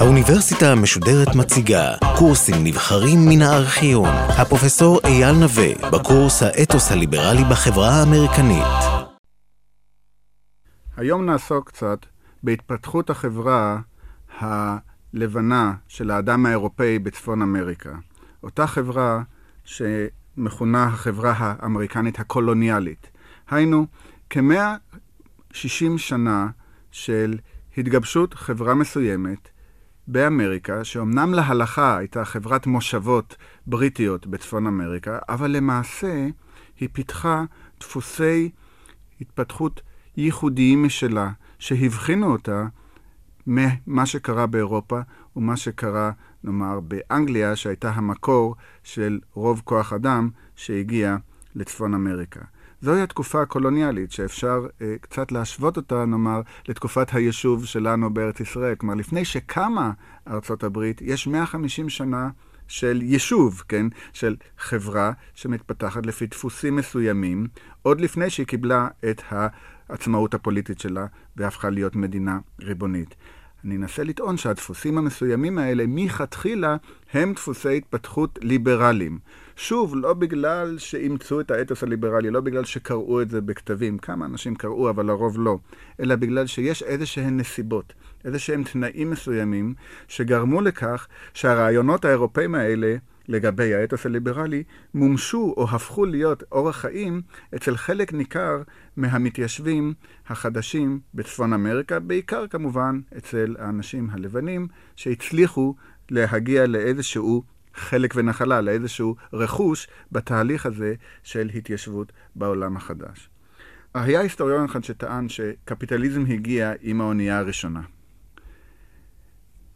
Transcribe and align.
האוניברסיטה 0.00 0.72
המשודרת 0.72 1.34
מציגה 1.36 1.94
קורסים 2.18 2.54
נבחרים 2.64 3.18
מן 3.28 3.42
הארכיון. 3.42 4.08
הפרופסור 4.38 5.00
אייל 5.04 5.32
נווה, 5.32 5.90
בקורס 5.92 6.42
האתוס 6.42 6.92
הליברלי 6.92 7.44
בחברה 7.50 7.88
האמריקנית. 7.88 8.64
היום 10.96 11.26
נעסוק 11.26 11.68
קצת 11.68 11.98
בהתפתחות 12.42 13.10
החברה 13.10 13.78
הלבנה 14.38 15.72
של 15.88 16.10
האדם 16.10 16.46
האירופאי 16.46 16.98
בצפון 16.98 17.42
אמריקה. 17.42 17.92
אותה 18.42 18.66
חברה 18.66 19.22
שמכונה 20.40 20.84
החברה 20.84 21.34
האמריקנית 21.36 22.18
הקולוניאלית. 22.20 23.10
היינו, 23.50 23.86
כמאה 24.30 24.76
שישים 25.52 25.98
שנה 25.98 26.48
של 26.90 27.38
התגבשות 27.76 28.34
חברה 28.34 28.74
מסוימת 28.74 29.48
באמריקה, 30.06 30.84
שאומנם 30.84 31.34
להלכה 31.34 31.98
הייתה 31.98 32.24
חברת 32.24 32.66
מושבות 32.66 33.36
בריטיות 33.66 34.26
בצפון 34.26 34.66
אמריקה, 34.66 35.18
אבל 35.28 35.50
למעשה 35.50 36.28
היא 36.80 36.88
פיתחה 36.92 37.44
דפוסי 37.80 38.50
התפתחות 39.20 39.80
ייחודיים 40.16 40.84
משלה, 40.84 41.30
שהבחינו 41.58 42.32
אותה 42.32 42.64
ממה 43.46 44.06
שקרה 44.06 44.46
באירופה 44.46 45.00
ומה 45.36 45.56
שקרה, 45.56 46.12
נאמר, 46.44 46.80
באנגליה, 46.80 47.56
שהייתה 47.56 47.90
המקור 47.90 48.56
של 48.82 49.18
רוב 49.34 49.62
כוח 49.64 49.92
אדם 49.92 50.28
שהגיע 50.56 51.16
לצפון 51.54 51.94
אמריקה. 51.94 52.40
זוהי 52.82 53.02
התקופה 53.02 53.42
הקולוניאלית, 53.42 54.12
שאפשר 54.12 54.66
אה, 54.82 54.94
קצת 55.00 55.32
להשוות 55.32 55.76
אותה, 55.76 56.04
נאמר, 56.04 56.40
לתקופת 56.68 57.14
היישוב 57.14 57.64
שלנו 57.64 58.14
בארץ 58.14 58.40
ישראל. 58.40 58.74
כלומר, 58.74 58.94
לפני 58.94 59.24
שקמה 59.24 59.92
ארצות 60.28 60.64
הברית, 60.64 61.02
יש 61.02 61.26
150 61.26 61.88
שנה 61.88 62.28
של 62.68 63.00
יישוב, 63.02 63.62
כן? 63.68 63.86
של 64.12 64.36
חברה 64.58 65.12
שמתפתחת 65.34 66.06
לפי 66.06 66.26
דפוסים 66.26 66.76
מסוימים, 66.76 67.46
עוד 67.82 68.00
לפני 68.00 68.30
שהיא 68.30 68.46
קיבלה 68.46 68.88
את 69.10 69.22
העצמאות 69.28 70.34
הפוליטית 70.34 70.78
שלה 70.78 71.06
והפכה 71.36 71.70
להיות 71.70 71.96
מדינה 71.96 72.38
ריבונית. 72.60 73.14
אני 73.64 73.76
אנסה 73.76 74.04
לטעון 74.04 74.36
שהדפוסים 74.36 74.98
המסוימים 74.98 75.58
האלה 75.58 75.84
מלכתחילה 75.86 76.76
הם 77.12 77.32
דפוסי 77.32 77.76
התפתחות 77.76 78.38
ליברליים. 78.42 79.18
שוב, 79.56 79.96
לא 79.96 80.14
בגלל 80.14 80.78
שאימצו 80.78 81.40
את 81.40 81.50
האתוס 81.50 81.82
הליברלי, 81.82 82.30
לא 82.30 82.40
בגלל 82.40 82.64
שקראו 82.64 83.22
את 83.22 83.30
זה 83.30 83.40
בכתבים, 83.40 83.98
כמה 83.98 84.26
אנשים 84.26 84.54
קראו 84.54 84.90
אבל 84.90 85.06
לרוב 85.06 85.38
לא, 85.38 85.58
אלא 86.00 86.16
בגלל 86.16 86.46
שיש 86.46 86.82
איזה 86.82 87.06
שהן 87.06 87.40
נסיבות, 87.40 87.92
איזה 88.24 88.38
שהם 88.38 88.64
תנאים 88.64 89.10
מסוימים 89.10 89.74
שגרמו 90.08 90.60
לכך 90.60 91.06
שהרעיונות 91.34 92.04
האירופאים 92.04 92.54
האלה 92.54 92.96
לגבי 93.30 93.74
האתוס 93.74 94.06
הליברלי 94.06 94.62
מומשו 94.94 95.54
או 95.56 95.66
הפכו 95.70 96.04
להיות 96.04 96.42
אורח 96.52 96.76
חיים 96.76 97.22
אצל 97.56 97.76
חלק 97.76 98.12
ניכר 98.12 98.62
מהמתיישבים 98.96 99.94
החדשים 100.28 101.00
בצפון 101.14 101.52
אמריקה, 101.52 101.98
בעיקר 101.98 102.46
כמובן 102.46 103.00
אצל 103.18 103.56
האנשים 103.58 104.10
הלבנים 104.10 104.68
שהצליחו 104.96 105.74
להגיע 106.10 106.66
לאיזשהו 106.66 107.42
חלק 107.74 108.14
ונחלה, 108.16 108.60
לאיזשהו 108.60 109.16
רכוש 109.32 109.88
בתהליך 110.12 110.66
הזה 110.66 110.94
של 111.22 111.50
התיישבות 111.54 112.12
בעולם 112.34 112.76
החדש. 112.76 113.30
היה 113.94 114.20
היסטוריון 114.20 114.64
אחד 114.64 114.84
שטען 114.84 115.28
שקפיטליזם 115.28 116.24
הגיע 116.26 116.72
עם 116.80 117.00
האונייה 117.00 117.38
הראשונה. 117.38 117.80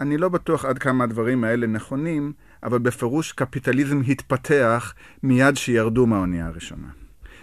אני 0.04 0.16
לא 0.16 0.28
בטוח 0.28 0.64
עד 0.64 0.78
כמה 0.78 1.04
הדברים 1.04 1.44
האלה 1.44 1.66
נכונים, 1.66 2.32
אבל 2.62 2.78
בפירוש 2.78 3.32
קפיטליזם 3.32 4.00
התפתח 4.08 4.94
מיד 5.22 5.56
שירדו 5.56 6.06
מהאונייה 6.06 6.46
הראשונה. 6.46 6.88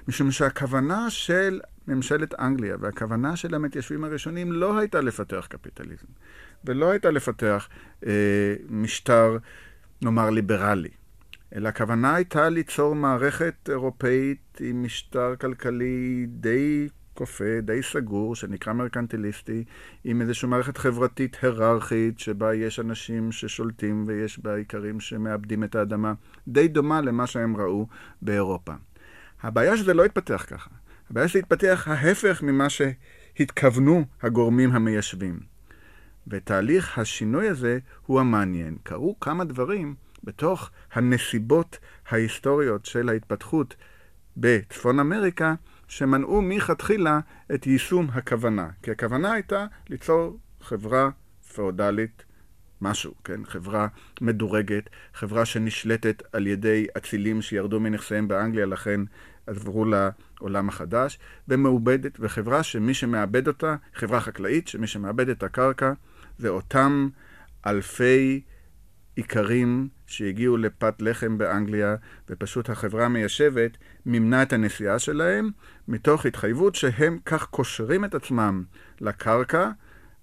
משום 0.08 0.32
שהכוונה 0.32 1.10
של 1.10 1.60
ממשלת 1.88 2.40
אנגליה 2.40 2.76
והכוונה 2.80 3.36
של 3.36 3.56
המתיישבים 3.56 4.04
הראשונים 4.04 4.52
לא 4.52 4.78
הייתה 4.78 5.02
לפתח 5.02 5.48
קפיטליזם, 5.50 6.06
ולא 6.66 6.92
הייתה 6.92 7.12
לפתח 7.12 7.70
אה, 8.06 8.12
משטר, 8.70 9.38
נאמר, 10.02 10.30
ליברלי, 10.30 10.90
אלא 11.56 11.70
הכוונה 11.70 12.16
הייתה 12.16 12.50
ליצור 12.50 12.96
מערכת 12.96 13.70
אירופאית 13.70 14.58
עם 14.60 14.84
משטר 14.84 15.36
כלכלי 15.36 16.26
די 16.30 16.88
כופה, 17.14 17.62
די 17.62 17.84
סגור, 17.84 18.36
שנקרא 18.36 18.74
מרקנטיליסטי, 18.74 19.64
עם 20.04 20.22
איזושהי 20.22 20.48
מערכת 20.48 20.78
חברתית 20.78 21.38
היררכית, 21.42 22.20
שבה 22.20 22.56
יש 22.56 22.80
אנשים 22.80 23.32
ששולטים 23.32 24.04
ויש 24.08 24.40
בה 24.40 24.56
איכרים 24.56 25.00
שמאבדים 25.00 25.64
את 25.64 25.76
האדמה, 25.76 26.14
די 26.48 26.68
דומה 26.68 27.02
למה 27.02 27.28
שהם 27.28 27.58
ראו 27.58 27.88
באירופה. 28.22 28.74
הבעיה 29.42 29.78
שזה 29.78 29.94
לא 29.94 30.06
התפתח 30.06 30.46
ככה. 30.48 30.70
הבעיה 31.10 31.28
שזה 31.28 31.40
התפתח 31.40 31.88
ההפך 31.88 32.44
ממה 32.44 32.68
שהתכוונו 32.70 34.06
הגורמים 34.22 34.72
המיישבים. 34.72 35.40
ותהליך 36.28 37.00
השינוי 37.00 37.48
הזה 37.48 37.80
הוא 38.06 38.20
המעניין. 38.20 38.78
קרו 38.84 39.20
כמה 39.20 39.44
דברים 39.44 39.96
בתוך 40.24 40.70
הנסיבות 40.94 41.78
ההיסטוריות 42.10 42.86
של 42.86 43.10
ההתפתחות 43.10 43.76
בצפון 44.38 45.00
אמריקה, 45.00 45.54
שמנעו 45.91 46.41
מלכתחילה 46.41 47.19
את 47.53 47.68
יישום 47.68 48.07
הכוונה. 48.13 48.69
כי 48.84 48.91
הכוונה 48.91 49.34
הייתה 49.34 49.66
ליצור 49.90 50.38
חברה 50.62 51.09
פאודלית, 51.56 52.24
משהו, 52.81 53.13
כן? 53.24 53.46
חברה 53.46 53.88
מדורגת, 54.22 54.90
חברה 55.13 55.46
שנשלטת 55.46 56.24
על 56.34 56.47
ידי 56.47 56.88
אצילים 56.97 57.41
שירדו 57.41 57.80
מנכסיהם 57.80 58.28
באנגליה, 58.28 58.66
לכן 58.66 59.01
עברו 59.47 59.85
לעולם 59.85 60.69
החדש, 60.69 61.19
ומעובדת, 61.47 62.18
וחברה 62.19 62.63
שמי 62.63 62.94
שמאבד 62.94 63.47
אותה, 63.47 63.75
חברה 63.94 64.22
חקלאית, 64.22 64.68
שמי 64.68 64.88
שמאבד 64.88 65.30
את 65.30 65.44
הקרקע, 65.44 65.94
זה 66.38 66.50
אותם 66.50 67.09
אלפי 67.66 68.41
איכרים 69.18 69.88
שהגיעו 70.06 70.57
לפת 70.57 71.01
לחם 71.01 71.38
באנגליה, 71.38 71.96
ופשוט 72.30 72.69
החברה 72.69 73.06
המיישבת 73.06 73.78
מימנה 74.06 74.44
את 74.44 74.53
הנסיעה 74.53 75.00
שלהם, 75.00 75.50
מתוך 75.88 76.25
התחייבות 76.25 76.75
שהם 76.75 77.19
כך 77.25 77.45
קושרים 77.45 78.06
את 78.06 78.16
עצמם 78.16 78.63
לקרקע, 79.01 79.69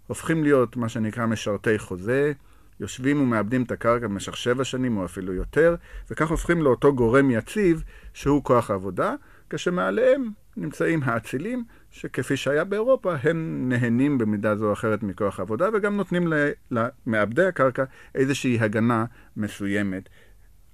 הופכים 0.07 0.43
להיות 0.43 0.77
מה 0.77 0.89
שנקרא 0.89 1.27
משרתי 1.27 1.79
חוזה, 1.79 2.33
יושבים 2.81 3.23
ומאבדים 3.23 3.63
את 3.63 3.71
הקרקע 3.71 4.07
במשך 4.07 4.37
שבע 4.37 4.65
שנים 4.65 4.97
או 4.97 5.05
אפילו 5.05 5.35
יותר, 5.35 5.77
וכך 6.11 6.31
הופכים 6.31 6.63
לאותו 6.63 6.95
גורם 6.95 7.31
יציב 7.31 7.85
שהוא 8.13 8.45
כוח 8.45 8.71
העבודה, 8.71 9.15
כשמעליהם 9.51 10.31
נמצאים 10.57 11.03
האצילים, 11.03 11.65
שכפי 11.91 12.37
שהיה 12.37 12.65
באירופה, 12.65 13.15
הם 13.23 13.69
נהנים 13.69 14.19
במידה 14.19 14.57
זו 14.57 14.67
או 14.67 14.73
אחרת 14.73 15.03
מכוח 15.03 15.39
העבודה, 15.39 15.69
וגם 15.75 15.97
נותנים 15.97 16.33
למעבדי 16.71 17.45
הקרקע 17.45 17.85
איזושהי 18.15 18.59
הגנה 18.61 19.05
מסוימת. 19.37 20.09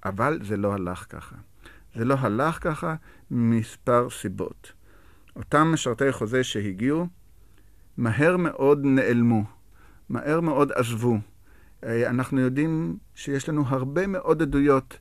אבל 0.05 0.39
זה 0.43 0.57
לא 0.57 0.73
הלך 0.73 1.05
ככה. 1.09 1.35
זה 1.95 2.05
לא 2.05 2.15
הלך 2.19 2.57
ככה 2.61 2.95
ממספר 3.31 4.09
סיבות. 4.09 4.71
אותם 5.35 5.67
משרתי 5.73 6.11
חוזה 6.11 6.43
שהגיעו, 6.43 7.07
מהר 7.97 8.37
מאוד 8.37 8.79
נעלמו, 8.83 9.43
מהר 10.09 10.39
מאוד 10.39 10.71
עזבו. 10.71 11.17
אה, 11.83 12.09
אנחנו 12.09 12.39
יודעים 12.39 12.97
שיש 13.15 13.49
לנו 13.49 13.63
הרבה 13.67 14.07
מאוד 14.07 14.41
עדויות 14.41 14.97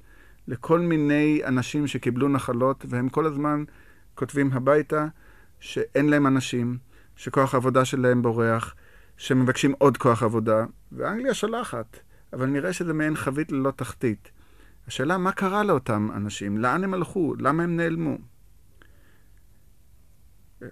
לכל 0.48 0.80
מיני 0.80 1.40
אנשים 1.44 1.86
שקיבלו 1.86 2.28
נחלות, 2.28 2.84
והם 2.88 3.08
כל 3.08 3.26
הזמן 3.26 3.64
כותבים 4.14 4.52
הביתה 4.52 5.06
שאין 5.60 6.08
להם 6.08 6.26
אנשים, 6.26 6.78
שכוח 7.16 7.54
העבודה 7.54 7.84
שלהם 7.84 8.22
בורח, 8.22 8.74
שמבקשים 9.16 9.74
עוד 9.78 9.96
כוח 9.96 10.22
עבודה, 10.22 10.64
ואנגליה 10.92 11.34
שולחת, 11.34 11.98
אבל 12.32 12.46
נראה 12.46 12.72
שזה 12.72 12.92
מעין 12.92 13.16
חבית 13.16 13.52
ללא 13.52 13.70
תחתית. 13.70 14.30
השאלה, 14.86 15.18
מה 15.18 15.32
קרה 15.32 15.62
לאותם 15.62 16.08
אנשים? 16.16 16.58
לאן 16.58 16.84
הם 16.84 16.94
הלכו? 16.94 17.34
למה 17.38 17.62
הם 17.62 17.76
נעלמו? 17.76 18.18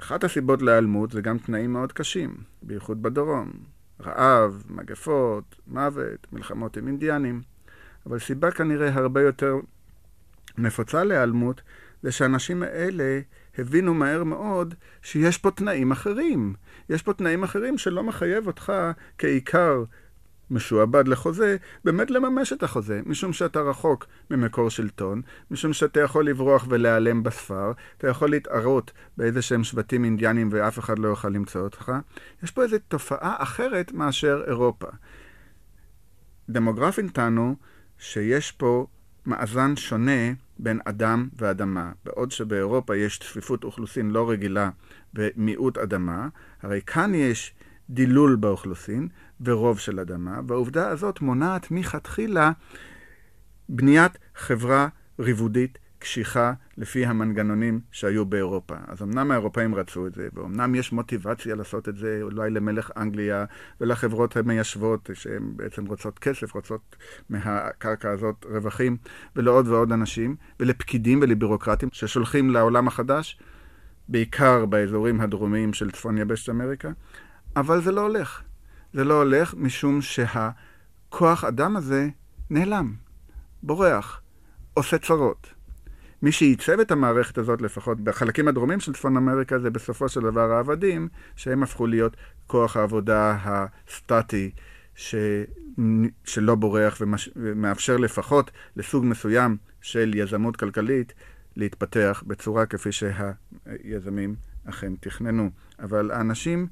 אחת 0.00 0.24
הסיבות 0.24 0.62
להיעלמות 0.62 1.10
זה 1.10 1.20
גם 1.20 1.38
תנאים 1.38 1.72
מאוד 1.72 1.92
קשים, 1.92 2.36
בייחוד 2.62 3.02
בדרום. 3.02 3.52
רעב, 4.00 4.64
מגפות, 4.70 5.56
מוות, 5.66 6.26
מלחמות 6.32 6.76
עם 6.76 6.86
אינדיאנים. 6.86 7.42
אבל 8.06 8.18
סיבה 8.18 8.50
כנראה 8.50 8.94
הרבה 8.94 9.22
יותר 9.22 9.56
נפוצה 10.58 11.04
להיעלמות, 11.04 11.62
זה 12.02 12.12
שהאנשים 12.12 12.62
האלה 12.62 13.20
הבינו 13.58 13.94
מהר 13.94 14.24
מאוד 14.24 14.74
שיש 15.02 15.38
פה 15.38 15.50
תנאים 15.50 15.92
אחרים. 15.92 16.54
יש 16.88 17.02
פה 17.02 17.12
תנאים 17.12 17.42
אחרים 17.42 17.78
שלא 17.78 18.02
מחייב 18.02 18.46
אותך 18.46 18.72
כעיקר 19.18 19.84
משועבד 20.52 21.08
לחוזה, 21.08 21.56
באמת 21.84 22.10
לממש 22.10 22.52
את 22.52 22.62
החוזה, 22.62 23.00
משום 23.06 23.32
שאתה 23.32 23.60
רחוק 23.60 24.06
ממקור 24.30 24.70
שלטון, 24.70 25.22
משום 25.50 25.72
שאתה 25.72 26.00
יכול 26.00 26.26
לברוח 26.26 26.66
ולהיעלם 26.68 27.22
בספר, 27.22 27.72
אתה 27.98 28.08
יכול 28.08 28.30
להתערות 28.30 28.92
באיזה 29.16 29.42
שהם 29.42 29.64
שבטים 29.64 30.04
אינדיאנים 30.04 30.48
ואף 30.52 30.78
אחד 30.78 30.98
לא 30.98 31.08
יוכל 31.08 31.28
למצוא 31.28 31.60
אותך. 31.60 31.92
יש 32.42 32.50
פה 32.50 32.62
איזו 32.62 32.76
תופעה 32.88 33.34
אחרת 33.38 33.92
מאשר 33.92 34.42
אירופה. 34.46 34.86
דמוגרפים 36.48 37.08
טענו 37.08 37.56
שיש 37.98 38.52
פה 38.52 38.86
מאזן 39.26 39.76
שונה 39.76 40.32
בין 40.58 40.80
אדם 40.84 41.28
ואדמה. 41.36 41.92
בעוד 42.04 42.30
שבאירופה 42.30 42.96
יש 42.96 43.18
צפיפות 43.18 43.64
אוכלוסין 43.64 44.10
לא 44.10 44.30
רגילה 44.30 44.70
ומיעוט 45.14 45.78
אדמה, 45.78 46.28
הרי 46.62 46.80
כאן 46.86 47.14
יש 47.14 47.54
דילול 47.90 48.36
באוכלוסין 48.36 49.08
ורוב 49.44 49.78
של 49.78 50.00
אדמה, 50.00 50.40
והעובדה 50.46 50.88
הזאת 50.88 51.20
מונעת 51.20 51.70
מלכתחילה 51.70 52.52
בניית 53.68 54.18
חברה 54.34 54.88
ריבודית 55.18 55.78
קשיחה 56.02 56.52
לפי 56.76 57.06
המנגנונים 57.06 57.80
שהיו 57.90 58.26
באירופה. 58.26 58.74
אז 58.86 59.02
אמנם 59.02 59.30
האירופאים 59.30 59.74
רצו 59.74 60.06
את 60.06 60.14
זה, 60.14 60.28
ואומנם 60.34 60.74
יש 60.74 60.92
מוטיבציה 60.92 61.54
לעשות 61.54 61.88
את 61.88 61.96
זה 61.96 62.18
אולי 62.22 62.50
למלך 62.50 62.90
אנגליה 62.96 63.44
ולחברות 63.80 64.36
המיישבות, 64.36 65.10
שהן 65.14 65.52
בעצם 65.56 65.86
רוצות 65.86 66.18
כסף, 66.18 66.54
רוצות 66.54 66.96
מהקרקע 67.30 68.10
הזאת 68.10 68.46
רווחים, 68.50 68.96
ולעוד 69.36 69.68
ועוד 69.68 69.92
אנשים, 69.92 70.36
ולפקידים 70.60 71.18
ולבירוקרטים 71.22 71.88
ששולחים 71.92 72.50
לעולם 72.50 72.88
החדש, 72.88 73.40
בעיקר 74.08 74.66
באזורים 74.66 75.20
הדרומיים 75.20 75.72
של 75.72 75.90
צפון 75.90 76.18
יבשת 76.18 76.50
אמריקה, 76.50 76.90
אבל 77.56 77.82
זה 77.82 77.92
לא 77.92 78.00
הולך. 78.00 78.42
זה 78.92 79.04
לא 79.04 79.14
הולך 79.14 79.54
משום 79.54 80.00
שהכוח 80.02 81.44
אדם 81.44 81.76
הזה 81.76 82.08
נעלם, 82.50 82.94
בורח, 83.62 84.20
עושה 84.74 84.98
צרות. 84.98 85.54
מי 86.22 86.32
שעיצב 86.32 86.80
את 86.80 86.90
המערכת 86.90 87.38
הזאת, 87.38 87.62
לפחות 87.62 88.00
בחלקים 88.00 88.48
הדרומים 88.48 88.80
של 88.80 88.92
צפון 88.92 89.16
אמריקה, 89.16 89.58
זה 89.58 89.70
בסופו 89.70 90.08
של 90.08 90.20
דבר 90.20 90.52
העבדים, 90.52 91.08
שהם 91.36 91.62
הפכו 91.62 91.86
להיות 91.86 92.16
כוח 92.46 92.76
העבודה 92.76 93.36
הסטטי, 93.44 94.50
ש... 94.94 95.14
שלא 96.24 96.54
בורח 96.54 96.98
ומש... 97.00 97.30
ומאפשר 97.36 97.96
לפחות 97.96 98.50
לסוג 98.76 99.04
מסוים 99.04 99.56
של 99.80 100.12
יזמות 100.14 100.56
כלכלית 100.56 101.12
להתפתח 101.56 102.22
בצורה 102.26 102.66
כפי 102.66 102.90
שהיזמים 102.92 104.34
אכן 104.64 104.92
תכננו. 105.00 105.50
אבל 105.78 106.10
האנשים 106.10 106.66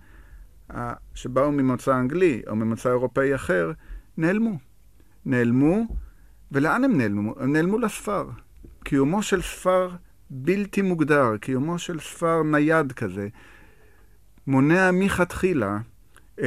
שבאו 1.15 1.53
ממוצא 1.53 2.01
אנגלי 2.01 2.43
או 2.47 2.57
ממוצא 2.57 2.89
אירופאי 2.89 3.35
אחר, 3.35 3.73
נעלמו. 4.17 4.59
נעלמו, 5.25 5.97
ולאן 6.53 6.85
הם 6.85 6.99
נעלמו? 6.99 7.35
הם 7.41 7.53
נעלמו 7.53 7.79
לספר. 7.79 8.29
קיומו 8.85 9.23
של 9.23 9.43
ספר 9.43 9.91
בלתי 10.31 10.83
מוגדר, 10.83 11.37
קיומו 11.37 11.79
של 11.79 12.01
ספר 12.01 12.43
נייד 12.43 12.93
כזה, 12.93 13.29
מונע 14.47 14.91
מכתחילה 14.91 15.79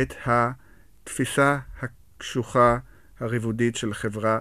את 0.02 0.14
התפיסה 0.26 1.58
הקשוחה, 1.82 2.78
הריבודית 3.20 3.76
של 3.76 3.94
חברה 3.94 4.40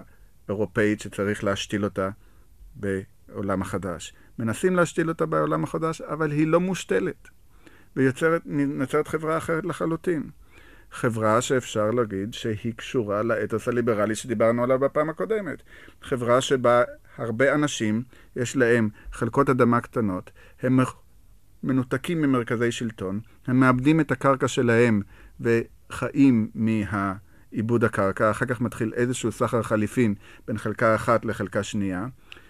אירופאית 0.49 0.99
שצריך 0.99 1.43
להשתיל 1.43 1.83
אותה 1.83 2.09
בעולם 2.75 3.61
החדש. 3.61 4.13
מנסים 4.39 4.75
להשתיל 4.75 5.09
אותה 5.09 5.25
בעולם 5.25 5.63
החדש, 5.63 6.01
אבל 6.01 6.31
היא 6.31 6.47
לא 6.47 6.59
מושתלת, 6.59 7.27
ויוצרת 7.95 9.07
חברה 9.07 9.37
אחרת 9.37 9.65
לחלוטין. 9.65 10.29
חברה 10.91 11.41
שאפשר 11.41 11.91
להגיד 11.91 12.33
שהיא 12.33 12.73
קשורה 12.75 13.23
לאתוס 13.23 13.67
הליברלי 13.67 14.15
שדיברנו 14.15 14.63
עליו 14.63 14.79
בפעם 14.79 15.09
הקודמת. 15.09 15.63
חברה 16.01 16.41
שבה 16.41 16.83
הרבה 17.17 17.53
אנשים, 17.53 18.03
יש 18.35 18.55
להם 18.55 18.89
חלקות 19.11 19.49
אדמה 19.49 19.81
קטנות, 19.81 20.31
הם 20.61 20.79
מנותקים 21.63 22.21
ממרכזי 22.21 22.71
שלטון, 22.71 23.19
הם 23.47 23.59
מאבדים 23.59 23.99
את 23.99 24.11
הקרקע 24.11 24.47
שלהם 24.47 25.01
וחיים 25.39 26.49
מעיבוד 26.55 27.83
הקרקע, 27.83 28.31
אחר 28.31 28.45
כך 28.45 28.61
מתחיל 28.61 28.93
איזשהו 28.95 29.31
סחר 29.31 29.61
חליפין 29.61 30.15
בין 30.47 30.57
חלקה 30.57 30.95
אחת 30.95 31.25
לחלקה 31.25 31.63
שנייה. 31.63 32.05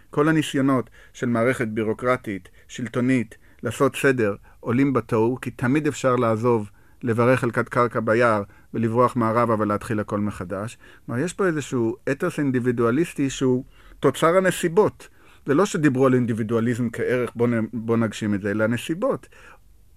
כל 0.09 0.29
הניסיונות 0.29 0.89
של 1.13 1.27
מערכת 1.27 1.67
בירוקרטית, 1.67 2.49
שלטונית, 2.67 3.37
לעשות 3.63 3.95
סדר, 3.95 4.36
עולים 4.60 4.94
בתוהו, 4.94 5.38
כי 5.42 5.51
תמיד 5.51 5.88
אפשר 5.88 6.15
לעזוב 6.15 6.69
לברך 7.04 7.39
חלקת 7.39 7.69
קרקע 7.69 8.00
ביער 8.00 8.44
ולברוח 8.74 9.15
מערבה 9.15 9.56
ולהתחיל 9.60 10.00
הכל 10.00 10.19
מחדש. 10.19 10.77
כלומר, 11.06 11.21
יש 11.21 11.33
פה 11.33 11.45
איזשהו 11.45 11.95
אתוס 12.12 12.39
אינדיבידואליסטי 12.39 13.30
שהוא 13.30 13.63
תוצר 14.00 14.38
הנסיבות. 14.38 15.07
זה 15.45 15.54
לא 15.54 15.65
שדיברו 15.65 16.06
על 16.06 16.13
אינדיבידואליזם 16.13 16.89
כערך, 16.89 17.31
בוא, 17.36 17.48
בוא 17.74 17.98
נגשים 17.98 18.33
את 18.33 18.42
זה, 18.42 18.51
אלא 18.51 18.63
הנסיבות. 18.63 19.27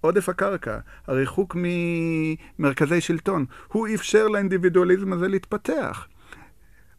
עודף 0.01 0.29
הקרקע, 0.29 0.79
הריחוק 1.07 1.57
ממרכזי 2.59 3.01
שלטון, 3.01 3.45
הוא 3.69 3.89
אפשר 3.95 4.29
לאינדיבידואליזם 4.29 5.13
הזה 5.13 5.29
להתפתח. 5.29 6.07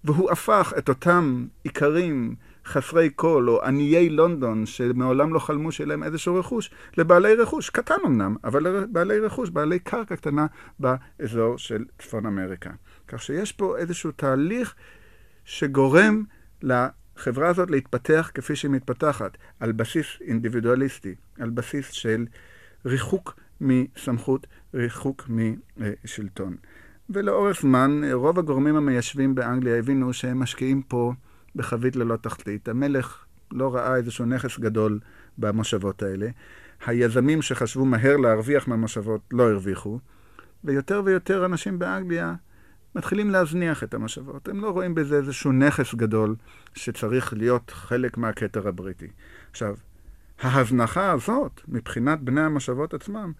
והוא 0.03 0.31
הפך 0.31 0.73
את 0.77 0.89
אותם 0.89 1.45
עיקרים 1.63 2.35
חסרי 2.67 3.09
קול, 3.09 3.49
או 3.49 3.63
עניי 3.63 4.09
לונדון, 4.09 4.65
שמעולם 4.65 5.33
לא 5.33 5.39
חלמו 5.39 5.71
שיהיה 5.71 5.87
להם 5.87 6.03
איזשהו 6.03 6.35
רכוש, 6.35 6.71
לבעלי 6.97 7.33
רכוש, 7.33 7.69
קטן 7.69 7.95
אמנם, 8.05 8.35
אבל 8.43 8.67
לבעלי 8.67 9.19
רכוש, 9.19 9.49
בעלי 9.49 9.79
קרקע 9.79 10.15
קטנה 10.15 10.45
באזור 10.79 11.57
של 11.57 11.85
צפון 11.99 12.25
אמריקה. 12.25 12.69
כך 13.07 13.21
שיש 13.21 13.51
פה 13.51 13.77
איזשהו 13.77 14.11
תהליך 14.11 14.75
שגורם 15.45 16.23
לחברה 16.61 17.47
הזאת 17.47 17.71
להתפתח 17.71 18.31
כפי 18.33 18.55
שהיא 18.55 18.71
מתפתחת, 18.71 19.37
על 19.59 19.71
בסיס 19.71 20.05
אינדיבידואליסטי, 20.21 21.15
על 21.39 21.49
בסיס 21.49 21.91
של 21.91 22.25
ריחוק 22.85 23.35
מסמכות, 23.61 24.47
ריחוק 24.73 25.29
משלטון. 25.77 26.55
ולאורך 27.09 27.61
זמן, 27.61 28.01
רוב 28.13 28.39
הגורמים 28.39 28.75
המיישבים 28.75 29.35
באנגליה 29.35 29.77
הבינו 29.77 30.13
שהם 30.13 30.39
משקיעים 30.39 30.81
פה 30.81 31.13
בחבית 31.57 31.95
ללא 31.95 32.15
תחתית. 32.15 32.69
המלך 32.69 33.25
לא 33.51 33.75
ראה 33.75 33.95
איזשהו 33.95 34.25
נכס 34.25 34.59
גדול 34.59 34.99
במושבות 35.37 36.03
האלה. 36.03 36.27
היזמים 36.85 37.41
שחשבו 37.41 37.85
מהר 37.85 38.17
להרוויח 38.17 38.67
מהמושבות 38.67 39.21
לא 39.31 39.49
הרוויחו, 39.49 39.99
ויותר 40.63 41.01
ויותר 41.05 41.45
אנשים 41.45 41.79
באנגליה 41.79 42.35
מתחילים 42.95 43.29
להזניח 43.29 43.83
את 43.83 43.93
המושבות. 43.93 44.47
הם 44.47 44.61
לא 44.61 44.69
רואים 44.69 44.95
בזה 44.95 45.17
איזשהו 45.17 45.51
נכס 45.51 45.95
גדול 45.95 46.35
שצריך 46.73 47.33
להיות 47.33 47.71
חלק 47.71 48.17
מהכתר 48.17 48.67
הבריטי. 48.67 49.07
עכשיו, 49.51 49.75
ההזנחה 50.41 51.11
הזאת, 51.11 51.61
מבחינת 51.67 52.21
בני 52.21 52.41
המושבות 52.41 52.93
עצמם, 52.93 53.31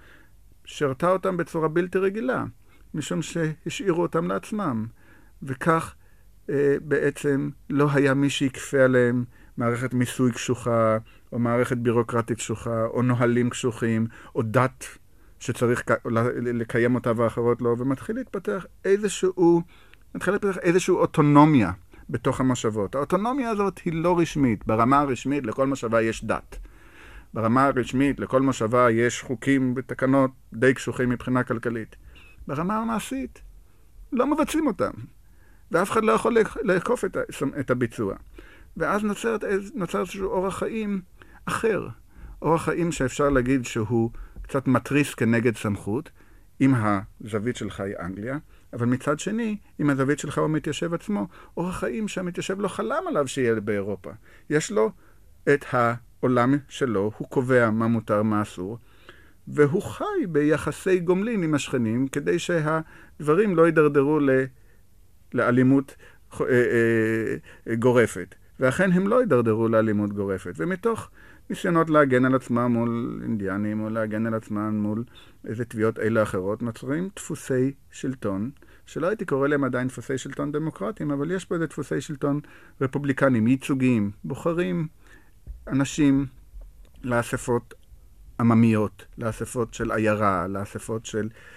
שרתה 0.66 1.10
אותם 1.12 1.38
בצורה 1.38 1.68
בלתי 1.68 1.98
רגילה, 1.98 2.46
משום 2.94 3.22
שהשאירו 3.22 4.02
אותם 4.02 4.28
לעצמם, 4.28 4.86
וכך 5.44 5.96
בעצם 6.82 7.50
לא 7.70 7.88
היה 7.94 8.14
מי 8.14 8.30
שיכפה 8.30 8.78
עליהם 8.78 9.24
מערכת 9.58 9.94
מיסוי 9.94 10.32
קשוחה, 10.32 10.98
או 11.32 11.40
מערכת 11.40 11.78
בירוקרטית 11.78 12.38
קשוחה, 12.38 12.86
או 12.86 13.02
נהלים 13.02 13.50
קשוחים, 13.50 14.08
או 14.36 14.42
דת 14.42 14.86
שצריך 15.40 15.84
לקיים 16.42 16.96
אותה 16.96 17.12
ואחרות 17.16 17.62
לא, 17.62 17.76
ומתחיל 17.80 18.16
להתפתח 18.16 18.66
איזשהו, 18.86 19.62
מתחיל 20.16 20.34
להתפתח 20.34 20.58
איזושהי 20.58 20.94
אוטונומיה 20.94 21.72
בתוך 22.10 22.40
המושבות. 22.40 22.96
האוטונומיה 22.96 23.50
הזאת 23.50 23.80
היא 23.86 23.94
לא 23.94 24.20
רשמית. 24.20 24.68
ברמה 24.68 25.00
הרשמית 25.00 25.46
לכל 25.46 25.68
מושבה 25.68 26.02
יש 26.02 26.26
דת. 26.26 26.58
ברמה 27.34 27.66
הרשמית 27.66 28.20
לכל 28.20 28.42
מושבה 28.42 28.92
יש 28.92 29.22
חוקים 29.22 29.74
ותקנות 29.78 30.32
די 30.54 30.74
קשוחים 30.74 31.10
מבחינה 31.10 31.44
כלכלית. 31.44 31.96
ברמה 32.48 32.78
המעשית 32.78 33.42
לא 34.12 34.28
מבצעים 34.28 34.68
אותם. 34.68 34.92
ואף 35.72 35.92
אחד 35.92 36.04
לא 36.04 36.12
יכול 36.12 36.38
לאכוף 36.64 37.06
את 37.60 37.72
הביצוע. 37.72 38.16
ואז 38.78 39.04
נוצר 39.74 40.00
איזשהו 40.00 40.30
אורח 40.30 40.58
חיים 40.60 41.02
אחר. 41.46 41.88
אורח 42.42 42.66
חיים 42.66 42.92
שאפשר 42.92 43.30
להגיד 43.30 43.66
שהוא 43.66 44.10
קצת 44.42 44.68
מתריס 44.68 45.14
כנגד 45.14 45.58
סמכות, 45.58 46.10
אם 46.62 46.74
הזווית 46.76 47.56
שלך 47.56 47.80
היא 47.80 47.96
אנגליה, 48.00 48.38
אבל 48.74 48.86
מצד 48.86 49.20
שני, 49.20 49.58
אם 49.80 49.90
הזווית 49.90 50.20
שלך 50.20 50.38
הוא 50.38 50.46
המתיישב 50.46 50.94
עצמו, 50.94 51.28
אורח 51.58 51.80
חיים 51.80 52.08
שהמתיישב 52.08 52.62
לא 52.62 52.68
חלם 52.68 53.04
עליו 53.08 53.28
שיהיה 53.28 53.56
באירופה. 53.56 54.12
יש 54.50 54.72
לו 54.72 54.92
את 55.54 55.66
העולם 55.72 56.54
שלו, 56.70 57.12
הוא 57.18 57.28
קובע 57.28 57.70
מה 57.70 57.88
מותר, 57.88 58.24
מה 58.24 58.42
אסור, 58.42 58.78
והוא 59.48 59.82
חי 59.82 60.26
ביחסי 60.30 61.00
גומלין 61.00 61.44
עם 61.44 61.54
השכנים, 61.54 62.08
כדי 62.08 62.40
שהדברים 62.40 63.56
לא 63.56 63.66
יידרדרו 63.66 64.20
ל... 64.20 64.30
לאלימות 65.34 65.96
אה, 66.42 66.46
אה, 67.68 67.76
גורפת. 67.76 68.36
ואכן 68.60 68.92
הם 68.92 69.08
לא 69.08 69.20
הידרדרו 69.20 69.68
לאלימות 69.68 70.14
גורפת. 70.14 70.54
ומתוך 70.58 71.10
ניסיונות 71.50 71.90
להגן 71.90 72.26
על 72.26 72.36
עצמם 72.36 72.72
מול 72.74 73.20
אינדיאנים, 73.24 73.82
או 73.82 73.90
להגן 73.90 74.26
על 74.26 74.34
עצמם 74.34 74.80
מול 74.82 75.04
איזה 75.48 75.66
תביעות 75.66 76.00
אלה 76.00 76.24
אחרות, 76.24 76.62
נוצרים 76.62 77.10
דפוסי 77.16 77.74
שלטון 77.92 78.52
שלא 78.86 79.08
הייתי 79.08 79.26
קורא 79.26 79.48
להם 79.48 79.64
עדיין 79.64 79.88
דפוסי 79.88 80.18
שלטון 80.18 80.52
דמוקרטיים, 80.52 81.12
אבל 81.12 81.32
יש 81.32 81.46
פה 81.46 81.56
איזה 81.56 81.66
דפוסי 81.66 82.02
שלטון 82.02 82.40
רפובליקניים, 82.82 83.48
ייצוגיים, 83.48 84.12
בוחרים 84.24 84.88
אנשים 85.68 86.26
לאספות 87.04 87.74
עממיות, 88.40 89.06
לאספות 89.18 89.74
של 89.74 89.92
עיירה, 89.92 90.48
לאספות 90.48 91.06
של 91.06 91.30
אה, 91.34 91.57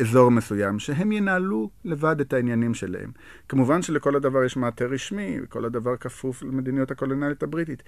אזור 0.00 0.30
מסוים, 0.30 0.78
שהם 0.78 1.12
ינהלו 1.12 1.70
לבד 1.84 2.20
את 2.20 2.32
העניינים 2.32 2.74
שלהם. 2.74 3.10
כמובן 3.48 3.82
שלכל 3.82 4.16
הדבר 4.16 4.44
יש 4.44 4.56
מעטה 4.56 4.84
רשמי, 4.84 5.38
וכל 5.42 5.64
הדבר 5.64 5.96
כפוף 5.96 6.42
למדיניות 6.42 6.90
הקולוניאלית 6.90 7.42
הבריטית, 7.42 7.82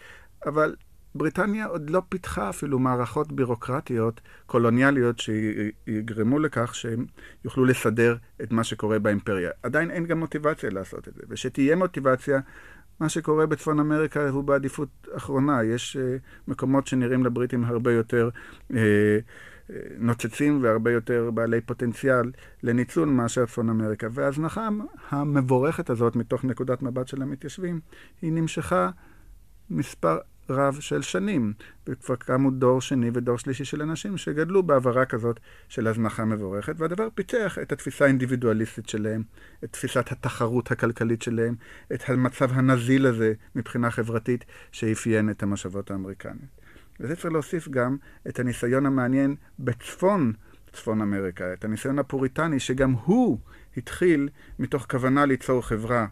אבל 0.47 0.75
בריטניה 1.15 1.67
עוד 1.67 1.91
לא 1.91 2.03
פיתחה 2.09 2.51
אפילו 2.51 2.79
מערכות 2.79 3.33
בירוקרטיות 3.33 4.21
קולוניאליות 4.47 5.19
שיגרמו 5.19 6.39
לכך 6.39 6.75
שהם 6.75 7.07
יוכלו 7.45 7.65
לסדר 7.65 8.17
את 8.43 8.53
מה 8.53 8.65
שקורה 8.65 8.99
באימפריה. 8.99 9.51
עדיין 9.63 9.91
אין 9.91 10.07
גם 10.07 10.19
מוטיבציה 10.19 10.71
לעשות 10.71 11.09
את 11.09 11.15
זה, 11.15 11.23
ושתהיה 11.29 11.77
מוטיבציה, 11.77 12.41
מה 13.01 13.09
שקורה 13.09 13.47
בצפון 13.47 13.81
אמריקה 13.81 14.29
הוא 14.29 14.45
בעדיפות 14.45 14.89
אחרונה. 15.17 15.65
יש 15.65 15.97
uh, 15.97 16.51
מקומות 16.51 16.87
שנראים 16.87 17.25
לבריטים 17.25 17.65
הרבה 17.65 17.93
יותר 17.93 18.31
uh, 18.73 18.75
נוצצים 19.99 20.63
והרבה 20.63 20.91
יותר 20.91 21.31
בעלי 21.35 21.61
פוטנציאל 21.61 22.33
לניצול 22.63 23.09
מאשר 23.09 23.47
צפון 23.47 23.71
אמריקה. 23.71 24.07
וההזנחה 24.11 24.69
המבורכת 25.11 25.91
הזאת, 25.91 26.17
מתוך 26.17 26.45
נקודת 26.45 26.83
מבט 26.83 27.09
של 27.09 27.23
המתיישבים, 27.23 27.81
היא 28.23 28.33
נמשכה 28.33 28.91
מספר 29.71 30.19
רב 30.51 30.81
של 30.81 31.03
שנים, 31.03 31.53
וכבר 31.87 32.17
קמו 32.17 32.51
דור 32.51 32.81
שני 32.81 33.11
ודור 33.15 33.39
שלישי 33.39 33.65
של 33.65 33.83
אנשים 33.83 34.17
שגדלו 34.17 34.63
בעברה 34.63 35.05
כזאת 35.05 35.41
של 35.69 35.87
הזנחה 35.87 36.25
מבורכת, 36.25 36.75
והדבר 36.79 37.09
פיתח 37.15 37.59
את 37.63 37.73
התפיסה 37.73 38.05
האינדיבידואליסטית 38.05 38.89
שלהם, 38.89 39.23
את 39.65 39.73
תפיסת 39.73 40.13
התחרות 40.13 40.71
הכלכלית 40.71 41.23
שלהם, 41.23 41.55
את 41.95 42.09
המצב 42.09 42.53
הנזיל 42.53 43.07
הזה 43.07 43.33
מבחינה 43.55 43.91
חברתית 43.91 44.45
שאפיין 44.73 45.31
את 45.31 45.43
המושבות 45.43 45.91
האמריקניות. 45.91 46.58
וזה 47.01 47.17
צריך 47.17 47.33
להוסיף 47.33 47.69
גם 47.69 47.97
את 48.29 48.39
הניסיון 48.39 48.87
המעניין 48.87 49.37
בצפון 49.59 50.33
צפון 50.73 51.03
אמריקה, 51.03 51.53
את 51.53 51.65
הניסיון 51.65 51.99
הפוריטני, 51.99 52.61
שגם 52.61 52.93
הוא 52.93 53.39
התחיל 53.77 54.29
מתוך 54.59 54.87
כוונה 54.91 55.27
ליצור 55.27 55.63
חברה 55.63 56.07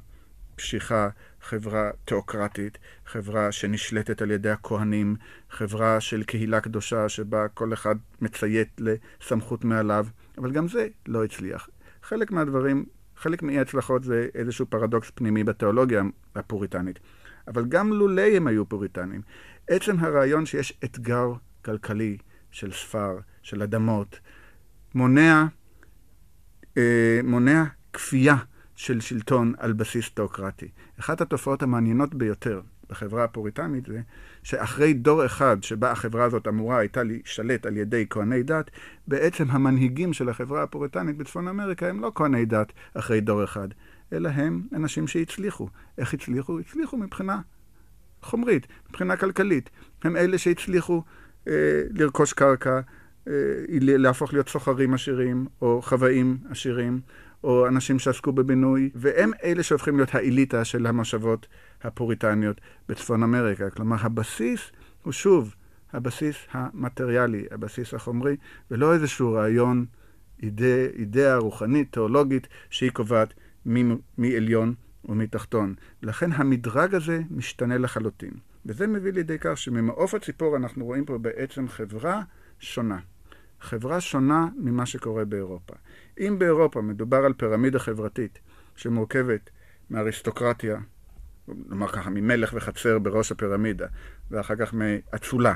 קשיחה, 0.56 1.08
חברה 1.40 1.90
תיאוקרטית, 2.04 2.78
חברה 3.06 3.52
שנשלטת 3.52 4.22
על 4.22 4.30
ידי 4.30 4.50
הכהנים, 4.50 5.16
חברה 5.50 6.00
של 6.00 6.22
קהילה 6.22 6.60
קדושה 6.60 7.08
שבה 7.08 7.48
כל 7.48 7.72
אחד 7.72 7.96
מציית 8.20 8.80
לסמכות 8.80 9.64
מעליו, 9.64 10.06
אבל 10.38 10.52
גם 10.52 10.68
זה 10.68 10.86
לא 11.06 11.24
הצליח. 11.24 11.68
חלק 12.02 12.30
מהדברים, 12.30 12.84
חלק 13.16 13.42
מאי 13.42 13.58
הצלחות 13.58 14.04
זה 14.04 14.28
איזשהו 14.34 14.66
פרדוקס 14.66 15.10
פנימי 15.14 15.44
בתיאולוגיה 15.44 16.02
הפוריטנית. 16.34 16.98
אבל 17.48 17.64
גם 17.64 17.92
לולי 17.92 18.36
הם 18.36 18.46
היו 18.46 18.68
פוריטנים. 18.68 19.20
עצם 19.68 19.98
הרעיון 19.98 20.46
שיש 20.46 20.78
אתגר 20.84 21.32
כלכלי 21.64 22.16
של 22.50 22.72
ספר, 22.72 23.18
של 23.42 23.62
אדמות, 23.62 24.20
מונע, 24.94 25.46
אה, 26.76 27.20
מונע 27.24 27.64
כפייה 27.92 28.36
של 28.74 29.00
שלטון 29.00 29.54
על 29.58 29.72
בסיס 29.72 30.10
תיאוקרטי. 30.10 30.68
אחת 31.00 31.20
התופעות 31.20 31.62
המעניינות 31.62 32.14
ביותר 32.14 32.60
בחברה 32.90 33.24
הפוריטנית 33.24 33.86
זה 33.86 34.00
שאחרי 34.42 34.94
דור 34.94 35.26
אחד 35.26 35.56
שבה 35.62 35.90
החברה 35.90 36.24
הזאת 36.24 36.48
אמורה 36.48 36.78
הייתה 36.78 37.02
להישלט 37.02 37.66
על 37.66 37.76
ידי 37.76 38.06
כהני 38.10 38.42
דת, 38.42 38.70
בעצם 39.08 39.44
המנהיגים 39.50 40.12
של 40.12 40.28
החברה 40.28 40.62
הפוריטנית 40.62 41.16
בצפון 41.16 41.48
אמריקה 41.48 41.88
הם 41.88 42.00
לא 42.00 42.12
כהני 42.14 42.44
דת 42.44 42.72
אחרי 42.94 43.20
דור 43.20 43.44
אחד, 43.44 43.68
אלא 44.12 44.28
הם 44.28 44.62
אנשים 44.72 45.06
שהצליחו. 45.06 45.68
איך 45.98 46.14
הצליחו? 46.14 46.58
הצליחו 46.58 46.96
מבחינה 46.96 47.40
חומרית, 48.22 48.66
מבחינה 48.88 49.16
כלכלית. 49.16 49.70
הם 50.04 50.16
אלה 50.16 50.38
שהצליחו 50.38 51.02
אה, 51.48 51.82
לרכוש 51.90 52.32
קרקע, 52.32 52.80
אה, 53.28 53.32
להפוך 53.80 54.32
להיות 54.32 54.48
סוחרים 54.48 54.94
עשירים, 54.94 55.46
או 55.62 55.82
חוואים 55.82 56.38
עשירים, 56.50 57.00
או 57.44 57.68
אנשים 57.68 57.98
שעסקו 57.98 58.32
בבינוי, 58.32 58.90
והם 58.94 59.30
אלה 59.44 59.62
שהופכים 59.62 59.96
להיות 59.96 60.14
האליטה 60.14 60.64
של 60.64 60.86
המושבות 60.86 61.46
הפוריטניות 61.82 62.60
בצפון 62.88 63.22
אמריקה. 63.22 63.70
כלומר, 63.70 63.96
הבסיס 64.00 64.60
הוא 65.02 65.12
שוב 65.12 65.54
הבסיס 65.92 66.36
המטריאלי, 66.50 67.44
הבסיס 67.50 67.94
החומרי, 67.94 68.36
ולא 68.70 68.94
איזשהו 68.94 69.32
רעיון, 69.32 69.86
אידאה, 70.42 70.86
אידאה 70.98 71.36
רוחנית, 71.36 71.92
תיאולוגית, 71.92 72.48
שהיא 72.70 72.90
קובעת 72.90 73.34
מי, 73.66 73.84
מי 74.18 74.36
עליון 74.36 74.74
ומתחתון. 75.06 75.74
לכן 76.02 76.32
המדרג 76.32 76.94
הזה 76.94 77.20
משתנה 77.30 77.78
לחלוטין. 77.78 78.32
וזה 78.66 78.86
מביא 78.86 79.12
לידי 79.12 79.36
כך 79.40 79.58
שממעוף 79.58 80.14
הציפור 80.14 80.56
אנחנו 80.56 80.84
רואים 80.84 81.04
פה 81.04 81.18
בעצם 81.18 81.68
חברה 81.68 82.22
שונה. 82.58 82.98
חברה 83.60 84.00
שונה 84.00 84.48
ממה 84.56 84.86
שקורה 84.86 85.24
באירופה. 85.24 85.74
אם 86.20 86.38
באירופה 86.38 86.82
מדובר 86.82 87.24
על 87.24 87.32
פירמידה 87.32 87.78
חברתית 87.78 88.38
שמורכבת 88.76 89.50
מאריסטוקרטיה, 89.90 90.78
נאמר 91.48 91.88
ככה, 91.88 92.10
ממלך 92.10 92.52
וחצר 92.54 92.98
בראש 92.98 93.32
הפירמידה, 93.32 93.86
ואחר 94.30 94.56
כך 94.56 94.74
מאצולה, 94.74 95.54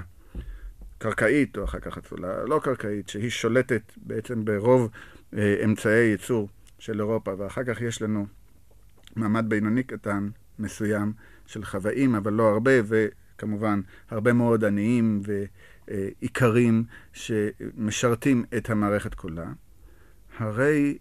קרקעית, 0.99 1.59
או 1.59 1.65
אחר 1.65 1.81
כך 1.81 1.99
אצולה 1.99 2.45
לא 2.45 2.61
קרקעית, 2.65 3.09
שהיא 3.09 3.31
שולטת 3.31 3.93
בעצם 3.97 4.45
ברוב 4.45 4.91
אה, 5.37 5.61
אמצעי 5.65 6.07
ייצור 6.07 6.49
של 6.79 7.01
אירופה, 7.01 7.35
ואחר 7.39 7.65
כך 7.65 7.81
יש 7.81 8.03
לנו 8.03 8.27
מעמד 9.17 9.45
בינוני 9.49 9.83
קטן 9.83 10.29
מסוים 10.59 11.13
של 11.47 11.65
חוואים, 11.65 12.15
אבל 12.15 12.33
לא 12.33 12.49
הרבה, 12.49 12.73
וכמובן 12.85 13.81
הרבה 14.11 14.33
מאוד 14.33 14.65
עניים 14.65 15.23
ואיכרים 15.89 16.85
שמשרתים 17.13 18.45
את 18.57 18.71
המערכת 18.71 19.15
כולה. 19.15 19.47
הרי 20.39 20.99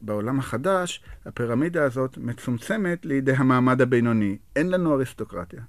בעולם 0.00 0.38
החדש 0.38 1.04
הפירמידה 1.24 1.84
הזאת 1.84 2.18
מצומצמת 2.18 3.06
לידי 3.06 3.32
המעמד 3.32 3.80
הבינוני. 3.80 4.38
אין 4.56 4.70
לנו 4.70 4.94
אריסטוקרטיה. 4.94 5.62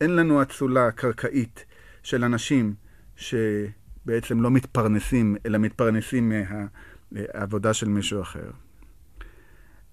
אין 0.00 0.16
לנו 0.16 0.42
אצולה 0.42 0.90
קרקעית 0.90 1.64
של 2.02 2.24
אנשים 2.24 2.74
שבעצם 3.16 4.40
לא 4.40 4.50
מתפרנסים, 4.50 5.36
אלא 5.46 5.58
מתפרנסים 5.58 6.32
מהעבודה 7.12 7.74
של 7.74 7.88
מישהו 7.88 8.22
אחר. 8.22 8.50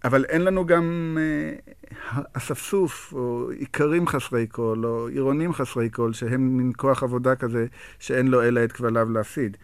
אבל 0.07 0.25
אין 0.25 0.41
לנו 0.41 0.65
גם 0.65 1.17
אה, 1.21 2.21
אספסוף, 2.33 3.13
או 3.13 3.51
איכרים 3.59 4.07
חסרי 4.07 4.47
קול, 4.47 4.85
או 4.85 5.07
עירונים 5.07 5.53
חסרי 5.53 5.89
קול, 5.89 6.13
שהם 6.13 6.57
מין 6.57 6.71
כוח 6.77 7.03
עבודה 7.03 7.35
כזה 7.35 7.65
שאין 7.99 8.27
לו 8.27 8.43
אלא 8.43 8.63
את 8.63 8.71
כבליו 8.71 9.11
להפסיד. 9.11 9.57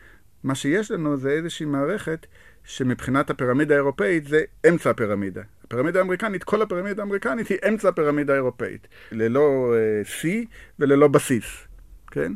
מה 0.44 0.56
שיש 0.56 0.92
לנו 0.92 1.18
זה 1.18 1.30
איזושהי 1.30 1.66
מערכת 1.66 2.26
שמבחינת 2.64 3.30
הפירמידה 3.30 3.74
האירופאית 3.76 4.28
זה 4.28 4.42
אמצע 4.70 4.90
הפירמידה. 4.90 5.42
הפירמידה 5.64 6.00
האמריקנית, 6.00 6.44
כל 6.44 6.62
הפירמידה 6.62 7.04
האמריקנית 7.04 7.48
היא 7.48 7.58
אמצע 7.70 7.90
הפירמידה 7.90 8.34
האירופאית. 8.34 8.88
ללא 9.12 9.74
שיא 10.04 10.46
וללא 10.80 11.08
בסיס, 11.08 11.68
כן? 12.12 12.34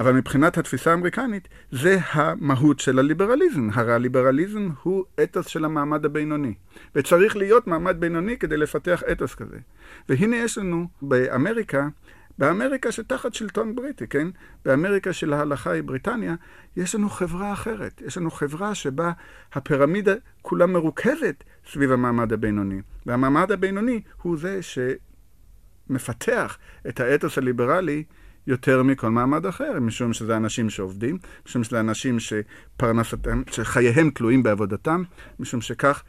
אבל 0.00 0.12
מבחינת 0.12 0.58
התפיסה 0.58 0.90
האמריקנית, 0.90 1.48
זה 1.70 1.98
המהות 2.12 2.80
של 2.80 2.98
הליברליזם. 2.98 3.68
הרי 3.72 3.92
הליברליזם 3.92 4.68
הוא 4.82 5.04
אתוס 5.22 5.46
של 5.46 5.64
המעמד 5.64 6.04
הבינוני. 6.04 6.54
וצריך 6.94 7.36
להיות 7.36 7.66
מעמד 7.66 7.96
בינוני 8.00 8.38
כדי 8.38 8.56
לפתח 8.56 9.02
אתוס 9.12 9.34
כזה. 9.34 9.56
והנה 10.08 10.36
יש 10.36 10.58
לנו 10.58 10.86
באמריקה, 11.02 11.88
באמריקה 12.38 12.92
שתחת 12.92 13.34
שלטון 13.34 13.74
בריטי, 13.74 14.06
כן? 14.06 14.28
באמריקה 14.64 15.12
של 15.12 15.32
ההלכה 15.32 15.70
היא 15.70 15.82
בריטניה, 15.82 16.34
יש 16.76 16.94
לנו 16.94 17.10
חברה 17.10 17.52
אחרת. 17.52 18.02
יש 18.06 18.18
לנו 18.18 18.30
חברה 18.30 18.74
שבה 18.74 19.12
הפירמידה 19.52 20.14
כולה 20.42 20.66
מרוכזת 20.66 21.44
סביב 21.72 21.92
המעמד 21.92 22.32
הבינוני. 22.32 22.80
והמעמד 23.06 23.52
הבינוני 23.52 24.00
הוא 24.22 24.36
זה 24.38 24.60
שמפתח 25.90 26.58
את 26.88 27.00
האתוס 27.00 27.38
הליברלי 27.38 28.04
יותר 28.46 28.82
מכל 28.82 29.10
מעמד 29.10 29.46
אחר, 29.46 29.80
משום 29.80 30.12
שזה 30.12 30.36
אנשים 30.36 30.70
שעובדים, 30.70 31.18
משום 31.46 31.64
שזה 31.64 31.80
אנשים 31.80 32.16
שפרנסתם, 32.20 33.42
שחייהם 33.50 34.10
תלויים 34.10 34.42
בעבודתם, 34.42 35.02
משום 35.38 35.60
שכך 35.60 36.02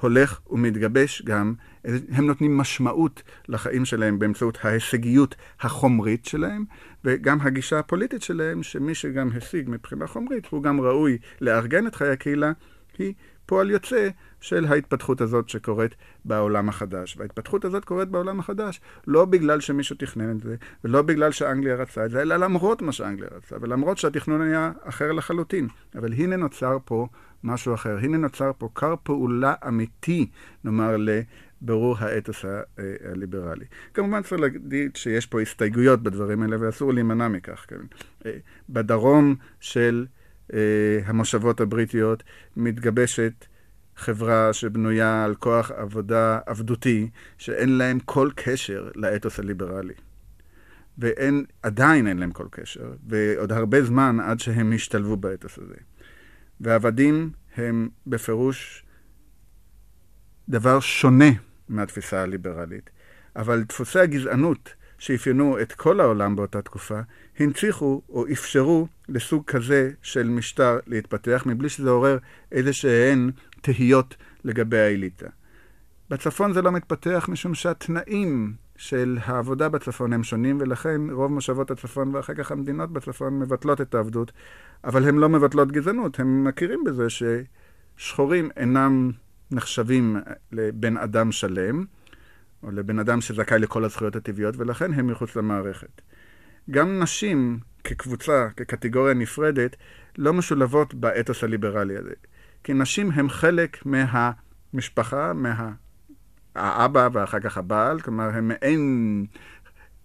הולך 0.00 0.40
ומתגבש 0.50 1.22
גם, 1.22 1.54
הם 1.84 2.26
נותנים 2.26 2.56
משמעות 2.56 3.22
לחיים 3.48 3.84
שלהם 3.84 4.18
באמצעות 4.18 4.58
ההישגיות 4.62 5.34
החומרית 5.60 6.24
שלהם, 6.24 6.64
וגם 7.04 7.40
הגישה 7.40 7.78
הפוליטית 7.78 8.22
שלהם, 8.22 8.62
שמי 8.62 8.94
שגם 8.94 9.30
השיג 9.36 9.70
מבחינה 9.70 10.06
חומרית, 10.06 10.46
הוא 10.46 10.62
גם 10.62 10.80
ראוי 10.80 11.18
לארגן 11.40 11.86
את 11.86 11.94
חיי 11.94 12.10
הקהילה, 12.10 12.52
היא 12.98 13.14
פועל 13.46 13.70
יוצא 13.70 14.08
של 14.40 14.64
ההתפתחות 14.64 15.20
הזאת 15.20 15.48
שקורית 15.48 15.94
בעולם 16.24 16.68
החדש. 16.68 17.16
וההתפתחות 17.18 17.64
הזאת 17.64 17.84
קורית 17.84 18.08
בעולם 18.08 18.40
החדש 18.40 18.80
לא 19.06 19.24
בגלל 19.24 19.60
שמישהו 19.60 19.96
תכנן 19.96 20.30
את 20.30 20.40
זה, 20.40 20.56
ולא 20.84 21.02
בגלל 21.02 21.32
שאנגליה 21.32 21.74
רצה 21.76 22.04
את 22.04 22.10
זה, 22.10 22.22
אלא 22.22 22.36
למרות 22.36 22.82
מה 22.82 22.92
שאנגליה 22.92 23.28
רצה, 23.36 23.56
ולמרות 23.60 23.98
שהתכנון 23.98 24.42
היה 24.42 24.72
אחר 24.82 25.12
לחלוטין. 25.12 25.68
אבל 25.94 26.12
הנה 26.12 26.36
נוצר 26.36 26.78
פה 26.84 27.06
משהו 27.44 27.74
אחר. 27.74 27.98
הנה 27.98 28.16
נוצר 28.16 28.50
פה 28.58 28.68
כר 28.74 28.94
פעולה 29.02 29.54
אמיתי, 29.68 30.30
נאמר, 30.64 30.96
לבירור 30.98 31.96
האתוס 31.98 32.44
הליברלי. 33.12 33.64
כמובן 33.94 34.22
צריך 34.22 34.40
להגיד 34.40 34.96
שיש 34.96 35.26
פה 35.26 35.40
הסתייגויות 35.40 36.02
בדברים 36.02 36.42
האלה, 36.42 36.56
ואסור 36.60 36.92
להימנע 36.92 37.28
מכך. 37.28 37.64
כן? 37.68 37.76
אה, 38.26 38.36
בדרום 38.68 39.34
של 39.60 40.06
אה, 40.08 40.23
המושבות 41.04 41.60
הבריטיות 41.60 42.22
מתגבשת 42.56 43.46
חברה 43.96 44.52
שבנויה 44.52 45.24
על 45.24 45.34
כוח 45.34 45.70
עבודה 45.70 46.38
עבדותי, 46.46 47.10
שאין 47.38 47.78
להם 47.78 47.98
כל 47.98 48.30
קשר 48.34 48.90
לאתוס 48.94 49.38
הליברלי. 49.38 49.94
ואין, 50.98 51.44
עדיין 51.62 52.06
אין 52.06 52.18
להם 52.18 52.32
כל 52.32 52.46
קשר, 52.50 52.94
ועוד 53.06 53.52
הרבה 53.52 53.82
זמן 53.82 54.20
עד 54.20 54.40
שהם 54.40 54.72
ישתלבו 54.72 55.16
באתוס 55.16 55.58
הזה. 55.58 55.74
ועבדים 56.60 57.30
הם 57.56 57.88
בפירוש 58.06 58.84
דבר 60.48 60.80
שונה 60.80 61.30
מהתפיסה 61.68 62.22
הליברלית, 62.22 62.90
אבל 63.36 63.62
דפוסי 63.62 63.98
הגזענות 63.98 64.74
שאפיינו 64.98 65.60
את 65.60 65.72
כל 65.72 66.00
העולם 66.00 66.36
באותה 66.36 66.62
תקופה, 66.62 67.00
הנציחו 67.38 68.02
או 68.08 68.26
אפשרו 68.32 68.88
לסוג 69.08 69.44
כזה 69.44 69.90
של 70.02 70.28
משטר 70.28 70.78
להתפתח, 70.86 71.42
מבלי 71.46 71.68
שזה 71.68 71.90
עורר 71.90 72.18
איזה 72.52 72.72
שהן 72.72 73.30
תהיות 73.60 74.16
לגבי 74.44 74.78
האליטה. 74.78 75.26
בצפון 76.10 76.52
זה 76.52 76.62
לא 76.62 76.72
מתפתח 76.72 77.26
משום 77.28 77.54
שהתנאים 77.54 78.54
של 78.76 79.18
העבודה 79.24 79.68
בצפון 79.68 80.12
הם 80.12 80.24
שונים, 80.24 80.58
ולכן 80.60 81.00
רוב 81.10 81.32
מושבות 81.32 81.70
הצפון 81.70 82.14
ואחר 82.14 82.34
כך 82.34 82.52
המדינות 82.52 82.92
בצפון 82.92 83.38
מבטלות 83.38 83.80
את 83.80 83.94
העבדות, 83.94 84.32
אבל 84.84 85.08
הן 85.08 85.14
לא 85.14 85.28
מבטלות 85.28 85.72
גזענות, 85.72 86.20
הם 86.20 86.44
מכירים 86.44 86.84
בזה 86.84 87.06
ששחורים 87.98 88.50
אינם 88.56 89.10
נחשבים 89.50 90.16
לבן 90.52 90.96
אדם 90.96 91.32
שלם, 91.32 91.84
או 92.64 92.70
לבן 92.70 92.98
אדם 92.98 93.20
שזכאי 93.20 93.58
לכל 93.58 93.84
הזכויות 93.84 94.16
הטבעיות, 94.16 94.56
ולכן 94.56 94.92
הם 94.92 95.06
מחוץ 95.06 95.36
למערכת. 95.36 96.02
גם 96.70 97.02
נשים 97.02 97.58
כקבוצה, 97.84 98.48
כקטגוריה 98.56 99.14
נפרדת, 99.14 99.76
לא 100.18 100.32
משולבות 100.32 100.94
באתוס 100.94 101.44
הליברלי 101.44 101.96
הזה. 101.96 102.14
כי 102.64 102.72
נשים 102.72 103.10
הן 103.10 103.28
חלק 103.28 103.78
מהמשפחה, 103.86 105.32
מהאבא 106.54 107.08
ואחר 107.12 107.40
כך 107.40 107.58
הבעל, 107.58 108.00
כלומר, 108.00 108.28
הם 108.34 108.48
מעין 108.48 109.26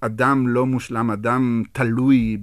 אדם 0.01 0.48
לא 0.48 0.66
מושלם, 0.66 1.12
אדם 1.12 1.63
תלוי 1.72 2.38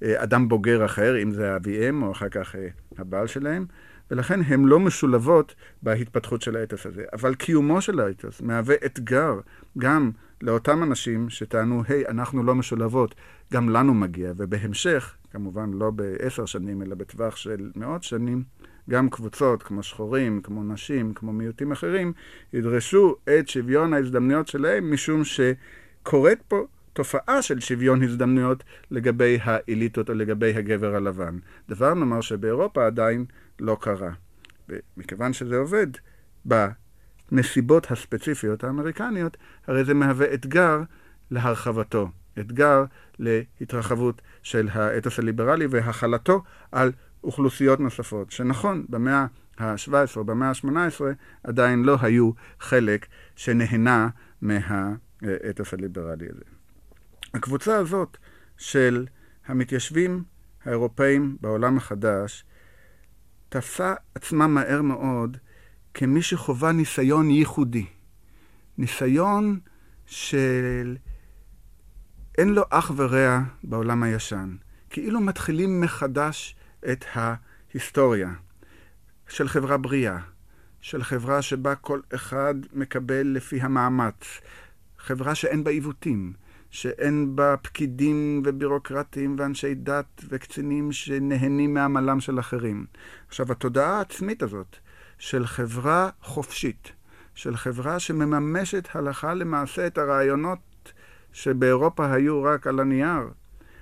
באדם 0.00 0.48
בוגר 0.48 0.84
אחר, 0.84 1.22
אם 1.22 1.30
זה 1.30 1.56
אביהם 1.56 2.02
או 2.02 2.12
אחר 2.12 2.28
כך 2.28 2.54
אה, 2.54 2.68
הבעל 2.98 3.26
שלהם. 3.26 3.66
ולכן 4.10 4.40
הן 4.42 4.64
לא 4.64 4.80
משולבות 4.80 5.54
בהתפתחות 5.82 6.42
של 6.42 6.56
האתוס 6.56 6.86
הזה. 6.86 7.04
אבל 7.12 7.34
קיומו 7.34 7.80
של 7.80 8.00
האתוס 8.00 8.40
מהווה 8.40 8.74
אתגר 8.86 9.40
גם 9.78 10.10
לאותם 10.42 10.82
אנשים 10.82 11.30
שטענו, 11.30 11.82
היי, 11.88 12.06
hey, 12.06 12.10
אנחנו 12.10 12.42
לא 12.42 12.54
משולבות, 12.54 13.14
גם 13.52 13.68
לנו 13.68 13.94
מגיע. 13.94 14.32
ובהמשך, 14.36 15.14
כמובן 15.30 15.70
לא 15.72 15.90
בעשר 15.90 16.46
שנים, 16.46 16.82
אלא 16.82 16.94
בטווח 16.94 17.36
של 17.36 17.70
מאות 17.76 18.02
שנים, 18.02 18.42
גם 18.90 19.10
קבוצות 19.10 19.62
כמו 19.62 19.82
שחורים, 19.82 20.40
כמו 20.42 20.64
נשים, 20.64 21.14
כמו 21.14 21.32
מיעוטים 21.32 21.72
אחרים, 21.72 22.12
ידרשו 22.52 23.16
את 23.38 23.48
שוויון 23.48 23.94
ההזדמנויות 23.94 24.48
שלהם, 24.48 24.92
משום 24.92 25.22
שקורית 25.24 26.42
פה 26.48 26.66
תופעה 26.92 27.42
של 27.42 27.60
שוויון 27.60 28.02
הזדמנויות 28.02 28.64
לגבי 28.90 29.38
האליטות 29.42 30.08
או 30.08 30.14
לגבי 30.14 30.54
הגבר 30.54 30.94
הלבן. 30.94 31.38
דבר 31.68 31.94
נאמר 31.94 32.20
שבאירופה 32.20 32.86
עדיין 32.86 33.24
לא 33.60 33.76
קרה. 33.80 34.10
ומכיוון 34.68 35.32
שזה 35.32 35.56
עובד 35.56 35.86
בנסיבות 36.44 37.90
הספציפיות 37.90 38.64
האמריקניות, 38.64 39.36
הרי 39.66 39.84
זה 39.84 39.94
מהווה 39.94 40.34
אתגר 40.34 40.82
להרחבתו, 41.30 42.08
אתגר 42.38 42.84
להתרחבות 43.18 44.22
של 44.42 44.68
האתוס 44.72 45.18
הליברלי 45.18 45.66
והחלתו 45.66 46.42
על 46.72 46.92
אוכלוסיות 47.24 47.80
נוספות, 47.80 48.30
שנכון, 48.30 48.84
במאה 48.88 49.26
ה-17 49.58 50.16
או 50.16 50.24
במאה 50.24 50.48
ה-18 50.48 51.00
עדיין 51.44 51.82
לא 51.82 51.96
היו 52.00 52.30
חלק 52.60 53.06
שנהנה 53.36 54.08
מהאתוס 54.42 55.74
הליברלי 55.74 56.26
הזה. 56.30 56.61
הקבוצה 57.34 57.76
הזאת 57.76 58.16
של 58.56 59.06
המתיישבים 59.46 60.24
האירופאים 60.64 61.36
בעולם 61.40 61.76
החדש 61.76 62.44
תפסה 63.48 63.94
עצמה 64.14 64.46
מהר 64.46 64.82
מאוד 64.82 65.36
כמי 65.94 66.22
שחווה 66.22 66.72
ניסיון 66.72 67.30
ייחודי. 67.30 67.86
ניסיון 68.78 69.60
של 70.06 70.96
אין 72.38 72.48
לו 72.48 72.62
אח 72.70 72.90
ורע 72.96 73.40
בעולם 73.64 74.02
הישן. 74.02 74.56
כאילו 74.90 75.20
מתחילים 75.20 75.80
מחדש 75.80 76.56
את 76.92 77.04
ההיסטוריה 77.14 78.30
של 79.28 79.48
חברה 79.48 79.76
בריאה, 79.76 80.18
של 80.80 81.02
חברה 81.02 81.42
שבה 81.42 81.74
כל 81.74 82.00
אחד 82.14 82.54
מקבל 82.72 83.26
לפי 83.26 83.60
המאמץ, 83.60 84.40
חברה 84.98 85.34
שאין 85.34 85.64
בה 85.64 85.70
עיוותים, 85.70 86.32
שאין 86.72 87.36
בה 87.36 87.56
פקידים 87.56 88.42
ובירוקרטים 88.44 89.36
ואנשי 89.38 89.74
דת 89.74 90.24
וקצינים 90.28 90.92
שנהנים 90.92 91.74
מעמלם 91.74 92.20
של 92.20 92.40
אחרים. 92.40 92.86
עכשיו, 93.28 93.52
התודעה 93.52 93.98
העצמית 93.98 94.42
הזאת 94.42 94.76
של 95.18 95.46
חברה 95.46 96.10
חופשית, 96.22 96.92
של 97.34 97.56
חברה 97.56 97.98
שמממשת 97.98 98.88
הלכה 98.94 99.34
למעשה 99.34 99.86
את 99.86 99.98
הרעיונות 99.98 100.92
שבאירופה 101.32 102.12
היו 102.12 102.42
רק 102.42 102.66
על 102.66 102.80
הנייר, 102.80 103.22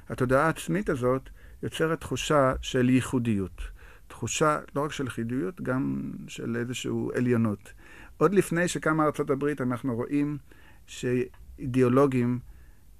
התודעה 0.08 0.46
העצמית 0.46 0.88
הזאת 0.88 1.30
יוצרת 1.62 2.00
תחושה 2.00 2.52
של 2.60 2.90
ייחודיות. 2.90 3.62
תחושה 4.08 4.58
לא 4.76 4.84
רק 4.84 4.92
של 4.92 5.08
חידויות, 5.08 5.60
גם 5.60 6.12
של 6.28 6.56
איזושהי 6.56 6.92
עליונות. 7.14 7.72
עוד 8.16 8.34
לפני 8.34 8.68
שקמה 8.68 9.04
ארצות 9.04 9.30
הברית, 9.30 9.60
אנחנו 9.60 9.94
רואים 9.94 10.38
שאידיאולוגים 10.86 12.38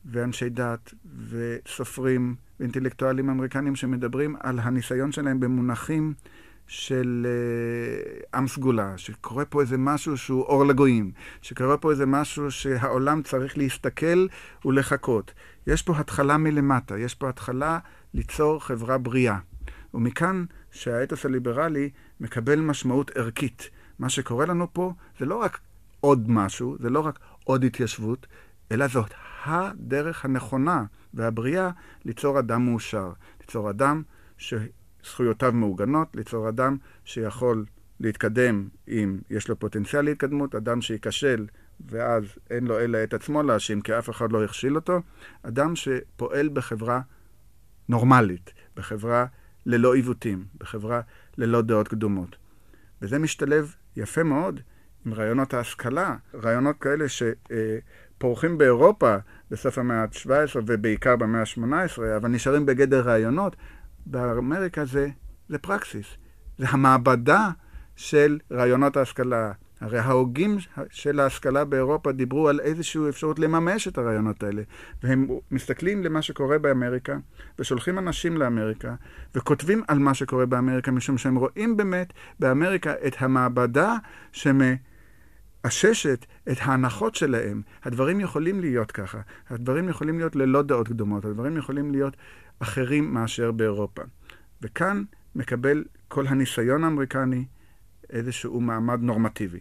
ואנשי 0.04 0.48
דת 0.48 0.94
וסופרים 1.28 2.34
ואינטלקטואלים 2.60 3.30
אמריקנים 3.30 3.76
שמדברים 3.76 4.36
על 4.40 4.58
הניסיון 4.58 5.12
שלהם 5.12 5.40
במונחים 5.40 6.14
של 6.66 7.26
uh, 7.26 8.36
עם 8.36 8.48
סגולה, 8.48 8.98
שקורה 8.98 9.44
פה 9.44 9.60
איזה 9.60 9.78
משהו 9.78 10.16
שהוא 10.16 10.42
אור 10.42 10.64
לגויים, 10.64 11.12
שקורה 11.42 11.76
פה 11.76 11.90
איזה 11.90 12.06
משהו 12.06 12.50
שהעולם 12.50 13.22
צריך 13.22 13.58
להסתכל 13.58 14.26
ולחכות. 14.64 15.32
יש 15.66 15.82
פה 15.82 15.98
התחלה 15.98 16.36
מלמטה, 16.36 16.98
יש 16.98 17.14
פה 17.14 17.28
התחלה 17.28 17.78
ליצור 18.14 18.64
חברה 18.64 18.98
בריאה. 18.98 19.38
ומכאן 19.94 20.44
שהאתוס 20.70 21.26
הליברלי 21.26 21.90
מקבל 22.20 22.60
משמעות 22.60 23.10
ערכית. 23.16 23.70
מה 23.98 24.08
שקורה 24.08 24.46
לנו 24.46 24.66
פה 24.72 24.92
זה 25.18 25.26
לא 25.26 25.36
רק 25.36 25.58
עוד 26.00 26.30
משהו, 26.30 26.76
זה 26.80 26.90
לא 26.90 27.00
רק 27.00 27.18
עוד 27.44 27.64
התיישבות, 27.64 28.26
אלא 28.72 28.86
זאת 28.86 29.14
הדרך 29.44 30.24
הנכונה 30.24 30.84
והבריאה 31.14 31.70
ליצור 32.04 32.38
אדם 32.38 32.64
מאושר. 32.64 33.12
ליצור 33.40 33.70
אדם 33.70 34.02
שזכויותיו 34.38 35.52
מעוגנות, 35.52 36.16
ליצור 36.16 36.48
אדם 36.48 36.76
שיכול 37.04 37.64
להתקדם 38.00 38.68
אם 38.88 39.18
יש 39.30 39.48
לו 39.48 39.58
פוטנציאל 39.58 40.02
להתקדמות, 40.02 40.54
אדם 40.54 40.80
שייכשל 40.80 41.46
ואז 41.88 42.24
אין 42.50 42.66
לו 42.66 42.80
אלא 42.80 43.04
את 43.04 43.14
עצמו 43.14 43.42
להאשים 43.42 43.80
כי 43.80 43.98
אף 43.98 44.10
אחד 44.10 44.32
לא 44.32 44.44
הכשיל 44.44 44.76
אותו, 44.76 45.00
אדם 45.42 45.76
שפועל 45.76 46.48
בחברה 46.48 47.00
נורמלית, 47.88 48.52
בחברה 48.76 49.26
ללא 49.66 49.94
עיוותים, 49.94 50.44
בחברה 50.58 51.00
ללא 51.38 51.62
דעות 51.62 51.88
קדומות. 51.88 52.36
וזה 53.02 53.18
משתלב 53.18 53.74
יפה 53.96 54.22
מאוד 54.22 54.60
עם 55.06 55.14
רעיונות 55.14 55.54
ההשכלה, 55.54 56.16
רעיונות 56.34 56.76
כאלה 56.80 57.04
שפורחים 58.20 58.58
באירופה 58.58 59.16
בסוף 59.50 59.78
המאה 59.78 60.02
ה-17 60.02 60.58
ובעיקר 60.66 61.16
במאה 61.16 61.40
ה-18, 61.40 62.02
אבל 62.16 62.28
נשארים 62.28 62.66
בגדר 62.66 63.00
רעיונות. 63.00 63.56
באמריקה 64.06 64.84
זה, 64.84 65.08
זה 65.48 65.58
פרקסיס, 65.58 66.06
זה 66.58 66.66
המעבדה 66.68 67.48
של 67.96 68.38
רעיונות 68.52 68.96
ההשכלה, 68.96 69.52
הרי 69.80 69.98
ההוגים 69.98 70.56
של 70.90 71.20
ההשכלה 71.20 71.64
באירופה 71.64 72.12
דיברו 72.12 72.48
על 72.48 72.60
איזושהי 72.60 73.08
אפשרות 73.08 73.38
לממש 73.38 73.88
את 73.88 73.98
הרעיונות 73.98 74.42
האלה. 74.42 74.62
והם 75.02 75.28
מסתכלים 75.50 76.04
למה 76.04 76.22
שקורה 76.22 76.58
באמריקה, 76.58 77.16
ושולחים 77.58 77.98
אנשים 77.98 78.36
לאמריקה, 78.36 78.94
וכותבים 79.34 79.82
על 79.88 79.98
מה 79.98 80.14
שקורה 80.14 80.46
באמריקה, 80.46 80.90
משום 80.90 81.18
שהם 81.18 81.36
רואים 81.36 81.76
באמת 81.76 82.12
באמריקה 82.40 82.92
את 83.06 83.14
המעבדה 83.18 83.94
שמאששת 85.68 86.26
את 86.52 86.56
ההנחות 86.60 87.14
שלהם. 87.14 87.62
הדברים 87.82 88.20
יכולים 88.20 88.60
להיות 88.60 88.92
ככה. 88.92 89.20
הדברים 89.50 89.88
יכולים 89.88 90.18
להיות 90.18 90.36
ללא 90.36 90.62
דעות 90.62 90.88
קדומות. 90.88 91.24
הדברים 91.24 91.56
יכולים 91.56 91.92
להיות 91.92 92.16
אחרים 92.58 93.14
מאשר 93.14 93.52
באירופה. 93.52 94.02
וכאן 94.62 95.04
מקבל 95.34 95.84
כל 96.08 96.26
הניסיון 96.26 96.84
האמריקני 96.84 97.44
איזשהו 98.10 98.60
מעמד 98.60 99.00
נורמטיבי. 99.02 99.60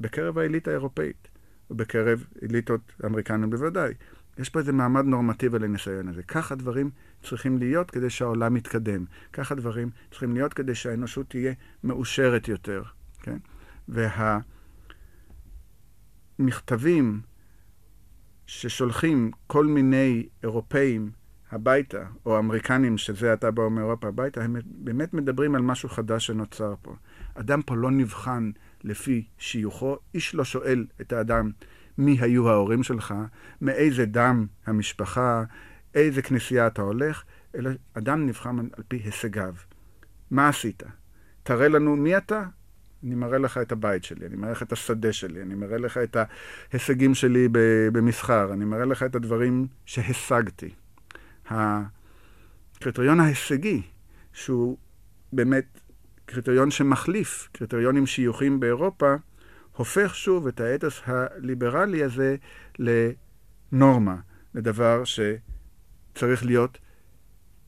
בקרב 0.00 0.38
האליטה 0.38 0.70
האירופאית, 0.70 1.28
ובקרב 1.70 2.24
אליטות 2.42 2.92
אמריקניות 3.04 3.50
בוודאי. 3.50 3.94
יש 4.38 4.48
פה 4.48 4.58
איזה 4.58 4.72
מעמד 4.72 5.04
נורמטיבי 5.04 5.58
לניסיון 5.58 6.08
הזה. 6.08 6.22
כך 6.22 6.52
הדברים 6.52 6.90
צריכים 7.22 7.58
להיות 7.58 7.90
כדי 7.90 8.10
שהעולם 8.10 8.56
יתקדם. 8.56 9.04
כך 9.32 9.52
הדברים 9.52 9.90
צריכים 10.10 10.34
להיות 10.34 10.54
כדי 10.54 10.74
שהאנושות 10.74 11.30
תהיה 11.30 11.52
מאושרת 11.84 12.48
יותר. 12.48 12.82
כן? 13.22 13.38
והמכתבים 16.38 17.20
ששולחים 18.46 19.30
כל 19.46 19.66
מיני 19.66 20.26
אירופאים 20.42 21.10
הביתה, 21.50 22.04
או 22.26 22.38
אמריקנים, 22.38 22.98
שזה 22.98 23.32
עתה 23.32 23.50
באו 23.50 23.70
מאירופה 23.70 24.08
הביתה, 24.08 24.44
הם 24.44 24.56
באמת 24.64 25.14
מדברים 25.14 25.54
על 25.54 25.62
משהו 25.62 25.88
חדש 25.88 26.26
שנוצר 26.26 26.74
פה. 26.82 26.94
אדם 27.34 27.62
פה 27.62 27.76
לא 27.76 27.90
נבחן 27.90 28.50
לפי 28.84 29.24
שיוכו, 29.38 29.96
איש 30.14 30.34
לא 30.34 30.44
שואל 30.44 30.86
את 31.00 31.12
האדם 31.12 31.50
מי 31.98 32.18
היו 32.20 32.48
ההורים 32.48 32.82
שלך, 32.82 33.14
מאיזה 33.60 34.06
דם 34.06 34.46
המשפחה, 34.66 35.44
איזה 35.94 36.22
כנסייה 36.22 36.66
אתה 36.66 36.82
הולך, 36.82 37.24
אלא 37.54 37.70
אדם 37.94 38.26
נבחן 38.26 38.58
על 38.58 38.82
פי 38.88 38.96
הישגיו. 38.96 39.54
מה 40.30 40.48
עשית? 40.48 40.82
תראה 41.42 41.68
לנו 41.68 41.96
מי 41.96 42.16
אתה, 42.16 42.44
אני 43.04 43.14
מראה 43.14 43.38
לך 43.38 43.58
את 43.58 43.72
הבית 43.72 44.04
שלי, 44.04 44.26
אני 44.26 44.36
מראה 44.36 44.52
לך 44.52 44.62
את 44.62 44.72
השדה 44.72 45.12
שלי, 45.12 45.42
אני 45.42 45.54
מראה 45.54 45.78
לך 45.78 45.98
את 45.98 46.16
ההישגים 46.72 47.14
שלי 47.14 47.48
במסחר, 47.92 48.52
אני 48.52 48.64
מראה 48.64 48.84
לך 48.84 49.02
את 49.02 49.14
הדברים 49.14 49.66
שהשגתי. 49.86 50.70
הקריטריון 51.46 53.20
ההישגי, 53.20 53.82
שהוא 54.32 54.76
באמת 55.32 55.80
קריטריון 56.26 56.70
שמחליף 56.70 57.48
קריטריונים 57.52 58.06
שיוכים 58.06 58.60
באירופה, 58.60 59.14
הופך 59.76 60.14
שוב 60.14 60.46
את 60.46 60.60
האתוס 60.60 61.00
הליברלי 61.06 62.02
הזה 62.02 62.36
לנורמה, 62.78 64.16
לדבר 64.54 65.02
שצריך 65.04 66.44
להיות 66.44 66.78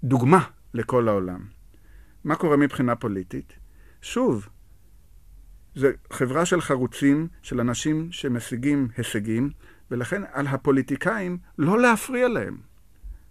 דוגמה 0.05 0.45
לכל 0.75 1.09
העולם. 1.09 1.45
מה 2.25 2.37
קורה 2.37 2.57
מבחינה 2.57 2.97
פוליטית? 2.97 3.53
שוב, 4.03 4.49
זו 5.75 5.89
חברה 6.13 6.47
של 6.47 6.61
חרוצים, 6.61 7.29
של 7.43 7.61
אנשים 7.61 8.09
שמשיגים 8.13 8.89
הישגים, 8.97 9.51
ולכן 9.91 10.23
על 10.33 10.47
הפוליטיקאים 10.47 11.39
לא 11.59 11.81
להפריע 11.81 12.29
להם. 12.29 12.57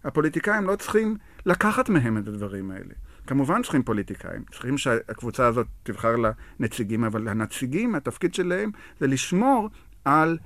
הפוליטיקאים 0.04 0.64
לא 0.64 0.76
צריכים 0.76 1.18
לקחת 1.46 1.90
מהם 1.90 2.18
את 2.18 2.28
הדברים 2.28 2.72
האלה. 2.72 2.94
כמובן 3.28 3.62
צריכים 3.62 3.84
פוליטיקאים, 3.84 4.44
צריכים 4.52 4.78
שהקבוצה 4.78 5.48
הזאת 5.48 5.68
תבחר 5.84 6.16
לה 6.16 6.32
נציגים, 6.60 7.04
אבל 7.04 7.28
הנציגים, 7.28 7.96
התפקיד 7.96 8.34
שלהם 8.34 8.72
זה 9.00 9.08
לשמור 9.08 9.70
על 10.06 10.38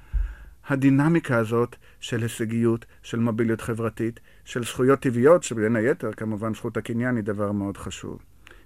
הדינמיקה 0.68 1.38
הזאת 1.38 1.76
של 2.00 2.22
הישגיות, 2.22 2.86
של 3.04 3.20
מוביליות 3.20 3.62
חברתית, 3.62 4.20
של 4.46 4.64
זכויות 4.64 5.00
טבעיות, 5.00 5.44
שבין 5.44 5.76
היתר, 5.76 6.12
כמובן, 6.12 6.54
זכות 6.54 6.78
הקניין 6.78 7.16
היא 7.16 7.24
דבר 7.24 7.52
מאוד 7.52 7.78
חשוב. 7.78 8.20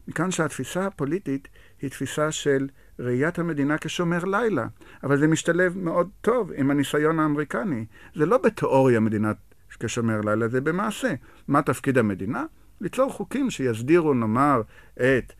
מכאן 0.08 0.32
שהתפיסה 0.32 0.86
הפוליטית 0.86 1.48
היא 1.82 1.89
תפיסה 1.89 2.32
של 2.32 2.67
ראיית 3.01 3.39
המדינה 3.39 3.77
כשומר 3.77 4.25
לילה, 4.25 4.67
אבל 5.03 5.17
זה 5.17 5.27
משתלב 5.27 5.77
מאוד 5.77 6.09
טוב 6.21 6.51
עם 6.55 6.71
הניסיון 6.71 7.19
האמריקני. 7.19 7.85
זה 8.15 8.25
לא 8.25 8.37
בתיאוריה 8.37 8.99
מדינת 8.99 9.37
כשומר 9.79 10.21
לילה, 10.21 10.47
זה 10.47 10.61
במעשה. 10.61 11.13
מה 11.47 11.61
תפקיד 11.61 11.97
המדינה? 11.97 12.45
ליצור 12.81 13.11
חוקים 13.11 13.49
שיסדירו, 13.49 14.13
נאמר, 14.13 14.61
את 14.93 15.33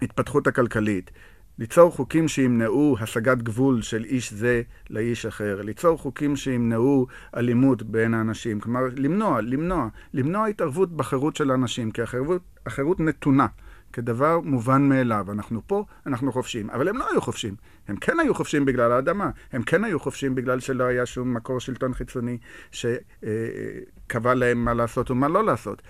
ההתפתחות 0.00 0.46
הכלכלית, 0.46 1.10
ליצור 1.58 1.90
חוקים 1.90 2.28
שימנעו 2.28 2.96
השגת 3.00 3.42
גבול 3.42 3.82
של 3.82 4.04
איש 4.04 4.32
זה 4.32 4.62
לאיש 4.90 5.26
אחר, 5.26 5.62
ליצור 5.62 5.98
חוקים 5.98 6.36
שימנעו 6.36 7.06
אלימות 7.36 7.82
בין 7.82 8.14
האנשים, 8.14 8.60
כלומר, 8.60 8.80
למנוע, 8.96 9.40
למנוע, 9.40 9.88
למנוע 10.14 10.46
התערבות 10.46 10.96
בחירות 10.96 11.36
של 11.36 11.50
האנשים, 11.50 11.90
כי 11.90 12.02
החירות, 12.02 12.42
החירות 12.66 13.00
נתונה. 13.00 13.46
כדבר 13.94 14.40
מובן 14.40 14.88
מאליו. 14.88 15.32
אנחנו 15.32 15.60
פה, 15.66 15.84
אנחנו 16.06 16.32
חופשיים. 16.32 16.70
אבל 16.70 16.88
הם 16.88 16.96
לא 16.96 17.10
היו 17.10 17.20
חופשיים. 17.20 17.54
הם 17.88 17.96
כן 17.96 18.20
היו 18.20 18.34
חופשיים 18.34 18.64
בגלל 18.64 18.92
האדמה. 18.92 19.30
הם 19.52 19.62
כן 19.62 19.84
היו 19.84 20.00
חופשיים 20.00 20.34
בגלל 20.34 20.60
שלא 20.60 20.84
היה 20.84 21.06
שום 21.06 21.34
מקור 21.34 21.60
שלטון 21.60 21.94
חיצוני 21.94 22.38
שקבע 22.70 24.34
להם 24.34 24.64
מה 24.64 24.74
לעשות 24.74 25.10
ומה 25.10 25.28
לא 25.28 25.44
לעשות. 25.44 25.82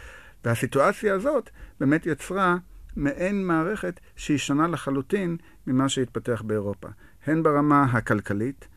והסיטואציה 0.44 1.14
הזאת 1.14 1.50
באמת 1.80 2.06
יצרה 2.06 2.56
מעין 2.96 3.46
מערכת 3.46 4.00
שהיא 4.16 4.38
שונה 4.38 4.68
לחלוטין 4.68 5.36
ממה 5.66 5.88
שהתפתח 5.88 6.42
באירופה. 6.46 6.88
הן 7.26 7.42
ברמה 7.42 7.84
הכלכלית, 7.84 8.68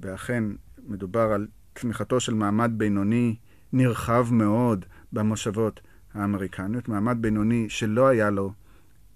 ואכן 0.00 0.44
מדובר 0.86 1.32
על 1.32 1.46
צמיחתו 1.74 2.20
של 2.20 2.34
מעמד 2.34 2.70
בינוני 2.76 3.36
נרחב 3.72 4.26
מאוד 4.30 4.84
במושבות 5.12 5.80
האמריקניות, 6.14 6.88
מעמד 6.88 7.16
בינוני 7.20 7.68
שלא 7.68 8.08
היה 8.08 8.30
לו 8.30 8.52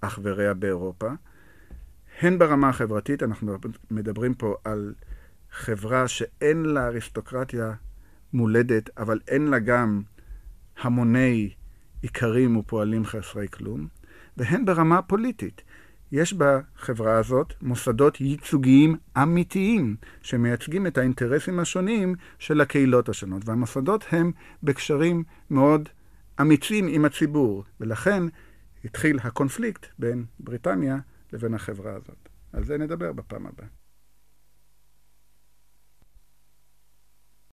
אח 0.01 0.19
ורע 0.23 0.53
באירופה. 0.53 1.09
הן 2.21 2.39
ברמה 2.39 2.69
החברתית, 2.69 3.23
אנחנו 3.23 3.57
מדברים 3.91 4.35
פה 4.35 4.55
על 4.65 4.95
חברה 5.51 6.09
שאין 6.09 6.65
לה 6.65 6.87
אריסטוקרטיה 6.87 7.73
מולדת, 8.33 8.91
אבל 8.99 9.21
אין 9.29 9.47
לה 9.47 9.59
גם 9.59 10.03
המוני 10.81 11.51
איכרים 12.03 12.57
ופועלים 12.57 13.05
חסרי 13.05 13.49
כלום, 13.49 13.89
והן 14.37 14.65
ברמה 14.65 14.99
הפוליטית. 14.99 15.63
יש 16.13 16.33
בחברה 16.35 17.19
הזאת 17.19 17.55
מוסדות 17.63 18.21
ייצוגיים 18.21 18.97
אמיתיים 19.23 19.97
שמייצגים 20.23 20.87
את 20.87 20.99
האינטרסים 20.99 21.59
השונים 21.59 22.15
של 22.39 22.61
הקהילות 22.61 23.09
השונות, 23.09 23.49
והמוסדות 23.49 24.05
הם 24.11 24.33
בקשרים 24.63 25.25
מאוד 25.51 25.89
אמיצים 26.41 26.87
עם 26.89 27.05
הציבור, 27.05 27.65
ולכן 27.81 28.23
התחיל 28.85 29.19
הקונפליקט 29.23 29.87
בין 29.99 30.25
בריטניה 30.41 30.99
לבין 31.33 31.55
החברה 31.55 31.95
הזאת. 31.95 32.29
על 32.53 32.65
זה 32.65 32.79
נדבר 32.79 33.13
בפעם 33.13 33.47
הבאה. 33.47 33.67